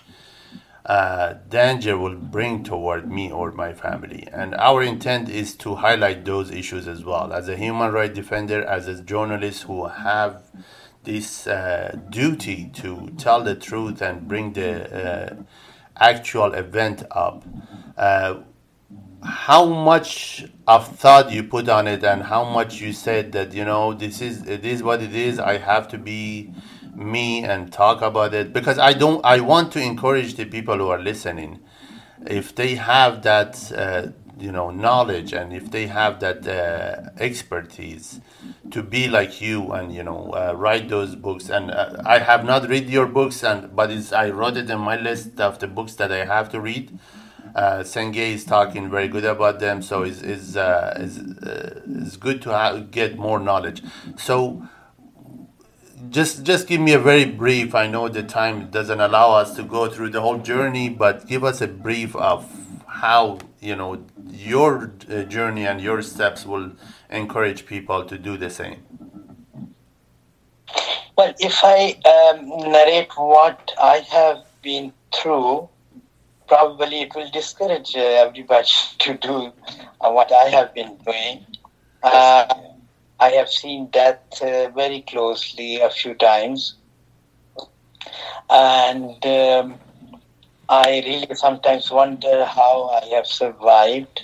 [0.86, 4.28] uh, danger will bring toward me or my family.
[4.32, 7.34] And our intent is to highlight those issues as well.
[7.34, 10.44] As a human rights defender, as a journalist who have
[11.04, 15.36] this uh, duty to tell the truth and bring the uh,
[15.98, 17.44] actual event up.
[17.98, 18.42] Uh,
[19.24, 23.66] how much of thought you put on it and how much you said that you
[23.66, 26.54] know this is it is what it is i have to be
[27.00, 29.24] me and talk about it because I don't.
[29.26, 31.60] I want to encourage the people who are listening,
[32.28, 34.08] if they have that uh,
[34.40, 38.22] you know knowledge and if they have that uh, expertise,
[38.72, 41.50] to be like you and you know uh, write those books.
[41.50, 44.80] And uh, I have not read your books, and but it's, I wrote it in
[44.80, 47.00] my list of the books that I have to read.
[47.56, 52.16] Uh, Senge is talking very good about them, so it's, it's, uh, it's, uh, it's
[52.16, 53.82] good to have, get more knowledge.
[54.18, 54.68] So
[56.08, 59.64] just just give me a very brief i know the time doesn't allow us to
[59.64, 62.50] go through the whole journey but give us a brief of
[62.88, 66.72] how you know your uh, journey and your steps will
[67.10, 68.78] encourage people to do the same.
[71.18, 75.68] Well if i um, narrate what i have been through
[76.48, 78.70] probably it will discourage uh, everybody
[79.00, 79.52] to do
[80.02, 81.46] uh, what i have been doing.
[82.02, 82.46] Uh,
[83.20, 86.76] I have seen death uh, very closely a few times.
[88.50, 89.76] And um,
[90.70, 94.24] I really sometimes wonder how I have survived.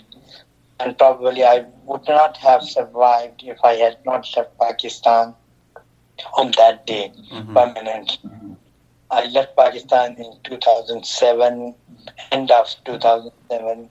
[0.79, 5.33] And probably I would not have survived if I had not left Pakistan
[6.37, 7.53] on that day mm-hmm.
[7.53, 8.31] permanently.
[9.11, 11.75] I left Pakistan in 2007,
[12.31, 13.89] end of 2007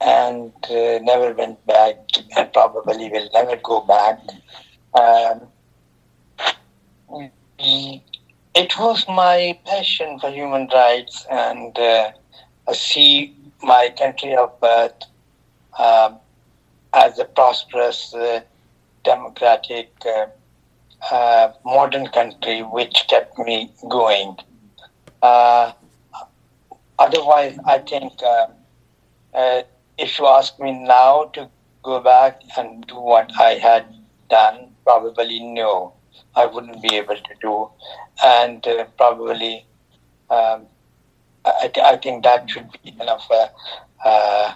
[0.00, 1.96] and uh, never went back
[2.36, 4.20] and probably will never go back.
[4.94, 5.48] Um,
[8.54, 12.12] it was my passion for human rights and uh,
[12.68, 15.02] I see my country of birth
[15.78, 16.12] uh,
[16.94, 18.40] as a prosperous, uh,
[19.04, 20.26] democratic, uh,
[21.12, 24.36] uh, modern country which kept me going.
[26.98, 28.12] otherwise, I think
[29.98, 31.50] if you ask me now to
[31.82, 33.84] go back and do what I had
[34.30, 35.94] done, probably no,
[36.34, 37.70] I wouldn't be able to do.
[38.24, 39.66] And uh, probably,
[40.30, 40.66] um,
[41.44, 43.48] I, I, think that should be enough uh,
[44.04, 44.54] uh,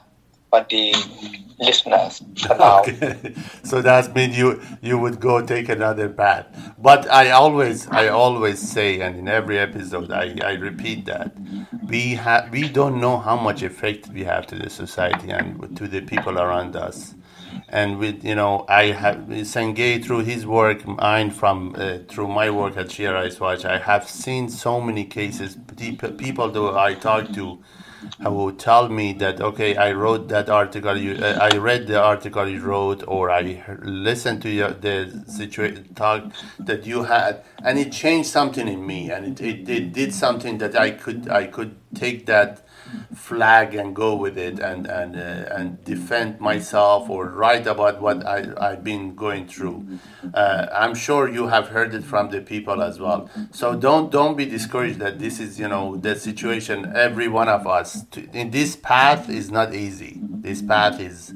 [0.52, 0.94] for the
[1.58, 3.34] listeners Okay.
[3.62, 6.46] so that means you you would go take another path.
[6.78, 11.32] But I always I always say, and in every episode I, I repeat that
[11.88, 15.88] we have we don't know how much effect we have to the society and to
[15.88, 17.14] the people around us
[17.68, 19.16] and with you know I have
[19.52, 23.64] Senge through his work, mine from uh, through my work at Rights Watch.
[23.64, 25.56] I have seen so many cases.
[26.18, 27.58] People that I talk to
[28.20, 30.96] who tell me that okay, I wrote that article.
[30.96, 35.94] You, uh, I read the article you wrote, or I listened to your, the situation
[35.94, 40.14] talk that you had, and it changed something in me, and it, it, it did
[40.14, 42.66] something that I could I could take that
[43.14, 48.26] flag and go with it and and uh, and defend myself or write about what
[48.26, 49.98] I I've been going through.
[50.34, 53.30] Uh, I'm sure you have heard it from the people as well.
[53.50, 56.92] So don't don't be discouraged that this is you know the situation.
[56.94, 60.20] Every one of us to, in this path is not easy.
[60.20, 61.34] This path is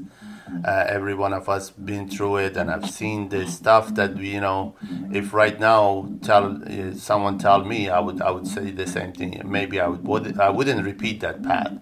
[0.65, 4.31] uh, every one of us been through it, and I've seen the stuff that we,
[4.31, 4.77] you know.
[5.13, 9.13] If right now tell uh, someone tell me, I would I would say the same
[9.13, 9.41] thing.
[9.45, 11.73] Maybe I would, would I wouldn't repeat that path.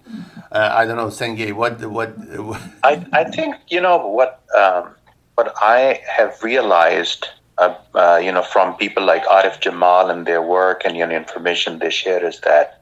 [0.51, 1.53] Uh, I don't know, Senge.
[1.53, 2.15] What what?
[2.83, 4.95] I I think you know what um,
[5.35, 7.27] what I have realized.
[7.57, 11.15] Uh, uh, you know, from people like Arif Jamal and their work and you know,
[11.15, 12.81] information they share is that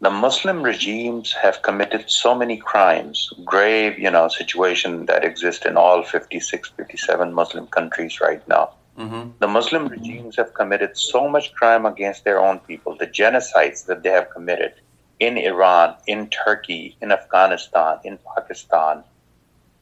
[0.00, 5.76] the Muslim regimes have committed so many crimes, grave, you know, situation that exist in
[5.76, 8.70] all 56, 57 Muslim countries right now.
[8.96, 9.30] Mm-hmm.
[9.40, 14.02] The Muslim regimes have committed so much crime against their own people, the genocides that
[14.02, 14.74] they have committed
[15.18, 19.02] in Iran, in Turkey, in Afghanistan, in Pakistan.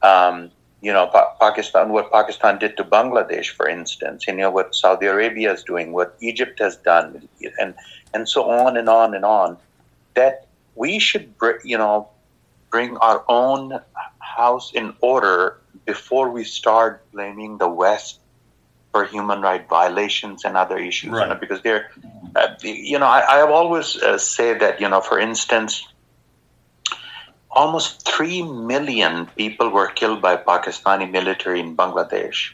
[0.03, 0.51] Um,
[0.81, 5.07] you know, pa- Pakistan, what Pakistan did to Bangladesh, for instance, you know, what Saudi
[5.07, 7.75] Arabia is doing, what Egypt has done, and,
[8.15, 9.59] and so on and on and on
[10.17, 12.09] that we should, you know,
[12.71, 13.81] bring our own
[14.19, 18.19] house in order before we start blaming the West
[18.91, 21.11] for human right violations and other issues.
[21.11, 21.29] Right.
[21.29, 21.91] You know, because they're,
[22.35, 25.87] uh, you know, I, I have always uh, say that, you know, for instance,
[27.51, 32.53] almost 3 million people were killed by Pakistani military in Bangladesh.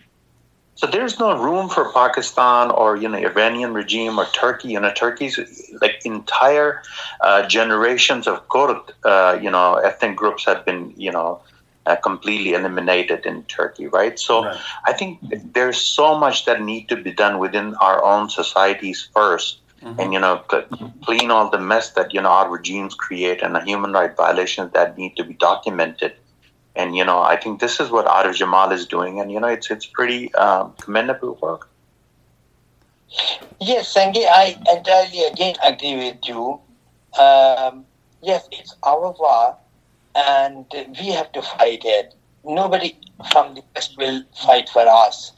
[0.75, 4.68] So there's no room for Pakistan or you know Iranian regime or Turkey.
[4.68, 5.39] You know Turkey's
[5.81, 6.83] like entire
[7.20, 11.41] uh, generations of Kurd, uh, you know, ethnic groups have been you know
[11.87, 14.18] uh, completely eliminated in Turkey, right?
[14.18, 14.57] So right.
[14.87, 15.18] I think
[15.53, 20.01] there's so much that need to be done within our own societies 1st mm-hmm.
[20.01, 20.37] and you know
[21.05, 24.73] clean all the mess that you know our regimes create and the human rights violations
[24.73, 26.14] that need to be documented
[26.75, 29.49] and you know, I think this is what Arif Jamal is doing, and you know,
[29.49, 31.68] it's it's pretty um, commendable work.
[33.61, 36.59] Yes, Senge, I entirely again agree with you.
[37.18, 37.85] Um,
[38.23, 39.57] yes, it's our war,
[40.14, 40.64] and
[40.99, 42.14] we have to fight it.
[42.45, 42.97] Nobody
[43.31, 45.33] from the West will fight for us,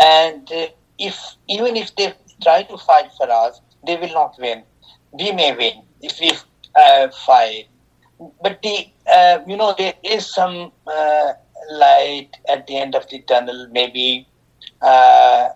[0.00, 0.66] and uh,
[0.98, 1.18] if
[1.48, 2.12] even if they
[2.42, 4.64] try to fight for us, they will not win.
[5.12, 6.32] We may win if we
[6.74, 7.68] uh, fight
[8.42, 11.32] but the uh, you know there is some uh,
[11.72, 14.26] light at the end of the tunnel maybe
[14.82, 15.48] uh,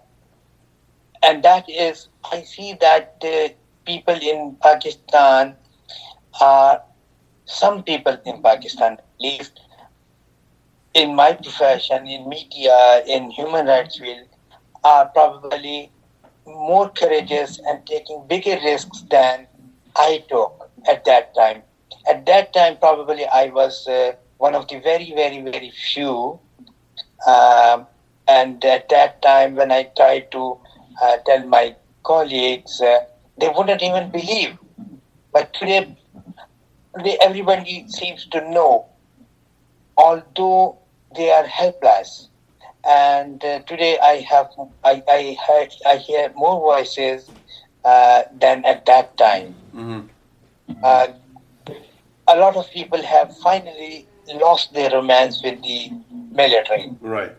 [1.23, 3.21] and that is i see that
[3.87, 5.55] people in pakistan
[6.41, 6.83] are
[7.47, 9.61] some people in pakistan at least
[10.95, 14.29] in my profession in media in human rights field
[14.85, 15.91] are probably
[16.47, 19.47] more courageous and taking bigger risks than
[19.97, 21.63] i took at that time
[22.09, 26.41] at that time, probably I was uh, one of the very, very, very few.
[27.27, 27.87] Um,
[28.27, 30.59] and at that time, when I tried to
[31.03, 33.01] uh, tell my colleagues, uh,
[33.39, 34.57] they wouldn't even believe.
[35.33, 35.97] But today,
[37.05, 38.87] they, everybody seems to know,
[39.97, 40.79] although
[41.17, 42.29] they are helpless.
[42.89, 44.49] And uh, today, I have
[44.85, 47.31] I I, heard, I hear more voices
[47.85, 49.55] uh, than at that time.
[49.75, 50.85] Mm-hmm.
[52.29, 55.91] A lot of people have finally lost their romance with the
[56.31, 56.91] military.
[57.01, 57.33] Right.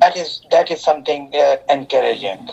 [0.00, 2.48] That is that is something uh, encouraging.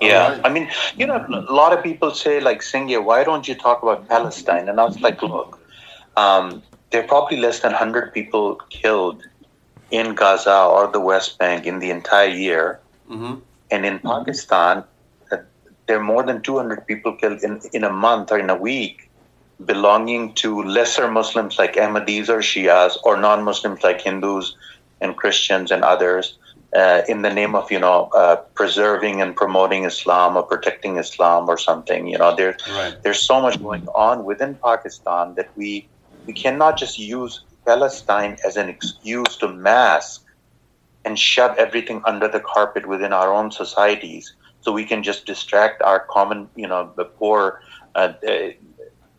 [0.00, 0.40] Yeah, right.
[0.44, 3.82] I mean, you know, a lot of people say like, Senge, why don't you talk
[3.82, 4.68] about Palestine?
[4.68, 5.60] And I was like, look,
[6.16, 9.22] um, there are probably less than hundred people killed
[9.90, 12.80] in Gaza or the West Bank in the entire year,
[13.10, 13.34] mm-hmm.
[13.70, 14.84] and in Pakistan,
[15.30, 15.36] uh,
[15.86, 18.56] there are more than two hundred people killed in in a month or in a
[18.56, 19.08] week
[19.66, 24.56] belonging to lesser Muslims like Ahmadis or Shias or non-Muslims like Hindus
[25.00, 26.38] and Christians and others
[26.74, 31.48] uh, in the name of you know uh, preserving and promoting Islam or protecting Islam
[31.48, 32.06] or something.
[32.06, 32.96] You know, there's right.
[33.02, 35.88] there's so much going on within Pakistan that we
[36.26, 40.24] we cannot just use Palestine as an excuse to mask
[41.04, 45.82] and shove everything under the carpet within our own societies so we can just distract
[45.82, 47.60] our common you know the poor
[47.94, 48.12] uh,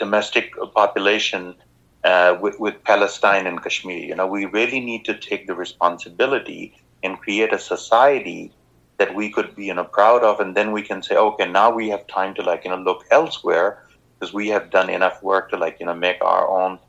[0.04, 1.56] domestic population
[2.04, 3.98] uh, with, with Palestine and Kashmir.
[3.98, 6.74] You know, we really need to take the responsibility
[7.04, 8.52] and create a society
[9.00, 11.70] that we could be, you know, proud of, and then we can say, okay, now
[11.72, 13.80] we have time to like, you know, look elsewhere
[14.20, 16.80] because we have done enough work to like, you know, make our own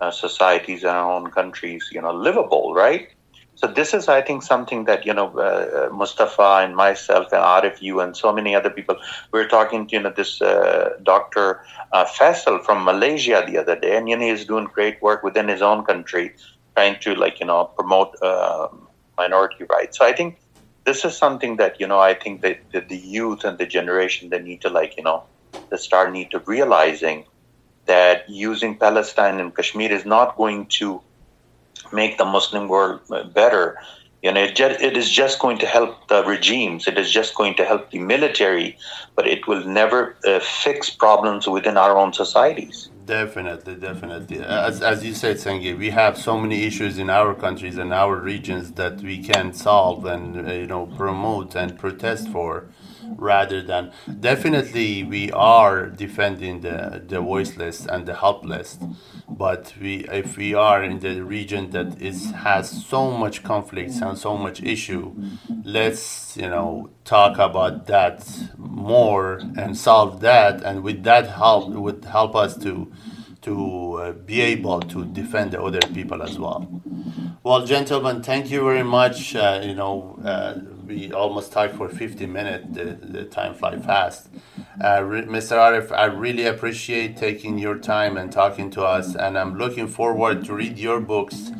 [0.00, 3.08] uh, societies and our own countries, you know, livable, right?
[3.64, 7.80] So this is, I think, something that you know, uh, Musaffa and myself and Arif,
[7.80, 8.96] you and so many other people.
[9.32, 13.74] We were talking to you know this uh, Doctor uh, Faisal from Malaysia the other
[13.74, 16.34] day, and you know he's doing great work within his own country,
[16.76, 18.68] trying to like you know promote uh,
[19.16, 19.96] minority rights.
[19.96, 20.40] So I think
[20.84, 24.28] this is something that you know I think that, that the youth and the generation
[24.28, 25.24] they need to like you know
[25.70, 27.24] they start need to realizing
[27.86, 31.00] that using Palestine and Kashmir is not going to
[31.92, 33.00] make the Muslim world
[33.32, 33.78] better.
[34.22, 36.88] You know, it, just, it is just going to help the regimes.
[36.88, 38.78] It is just going to help the military,
[39.16, 42.88] but it will never uh, fix problems within our own societies.
[43.04, 44.40] Definitely, definitely.
[44.40, 48.16] As, as you said, Senge, we have so many issues in our countries and our
[48.16, 52.64] regions that we can solve and uh, you know promote and protest for
[53.16, 58.78] rather than definitely we are defending the, the voiceless and the helpless
[59.28, 64.16] but we if we are in the region that is has so much conflicts and
[64.18, 65.14] so much issue
[65.64, 68.22] let's you know talk about that
[68.58, 72.92] more and solve that and with that help it would help us to
[73.40, 76.82] to uh, be able to defend the other people as well.
[77.42, 80.54] Well gentlemen thank you very much uh, you know uh,
[80.86, 82.66] we almost talked for 50 minutes.
[82.70, 84.28] The, the time fly fast.
[84.80, 85.56] Uh, Mr.
[85.56, 90.44] Arif, I really appreciate taking your time and talking to us, and I'm looking forward
[90.46, 91.52] to read your books.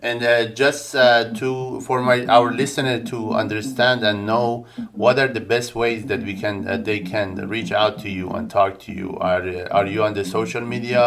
[0.00, 5.28] And uh, just uh, to for my our listener to understand and know what are
[5.28, 8.80] the best ways that we can uh, they can reach out to you and talk
[8.80, 9.16] to you.
[9.18, 11.00] Are are you on the social media?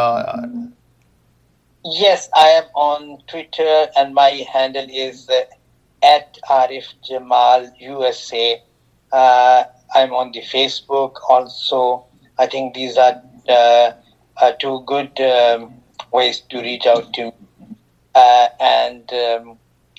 [1.84, 5.42] Yes, I am on Twitter, and my handle is uh,
[6.06, 8.62] at Arif Jamal USA.
[9.12, 9.64] Uh,
[9.96, 12.06] I'm on the Facebook also.
[12.38, 15.74] I think these are uh, two good um,
[16.12, 17.34] ways to reach out to.
[18.14, 19.58] Uh, and um,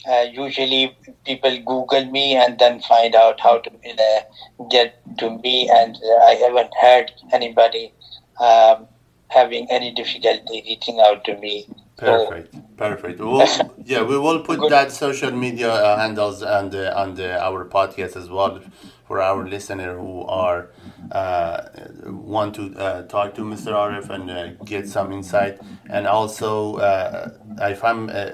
[0.09, 5.69] uh, usually people Google me and then find out how to uh, get to me,
[5.69, 7.93] and I haven't heard anybody
[8.41, 8.87] um,
[9.29, 11.67] having any difficulty reaching out to me.
[11.97, 13.21] Perfect, perfect.
[13.21, 13.47] We'll,
[13.85, 18.17] yeah, we will put that social media uh, handles on the on the our podcast
[18.17, 18.61] as well
[19.07, 20.71] for our listener who are
[21.11, 21.63] uh,
[22.05, 23.73] want to uh, talk to Mr.
[23.73, 25.59] Arif and uh, get some insight.
[25.89, 27.31] And also, uh,
[27.63, 28.33] if I'm uh,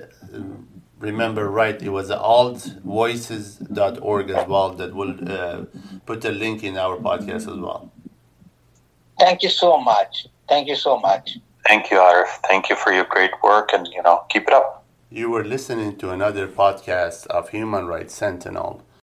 [0.98, 5.64] remember right, it was altvoices.org as well that will uh,
[6.06, 7.92] put a link in our podcast as well.
[9.18, 10.26] Thank you so much.
[10.48, 11.36] Thank you so much.
[11.72, 12.28] Thank you, Arif.
[12.50, 14.84] Thank you for your great work and, you know, keep it up.
[15.08, 18.82] You were listening to another podcast of Human Rights Sentinel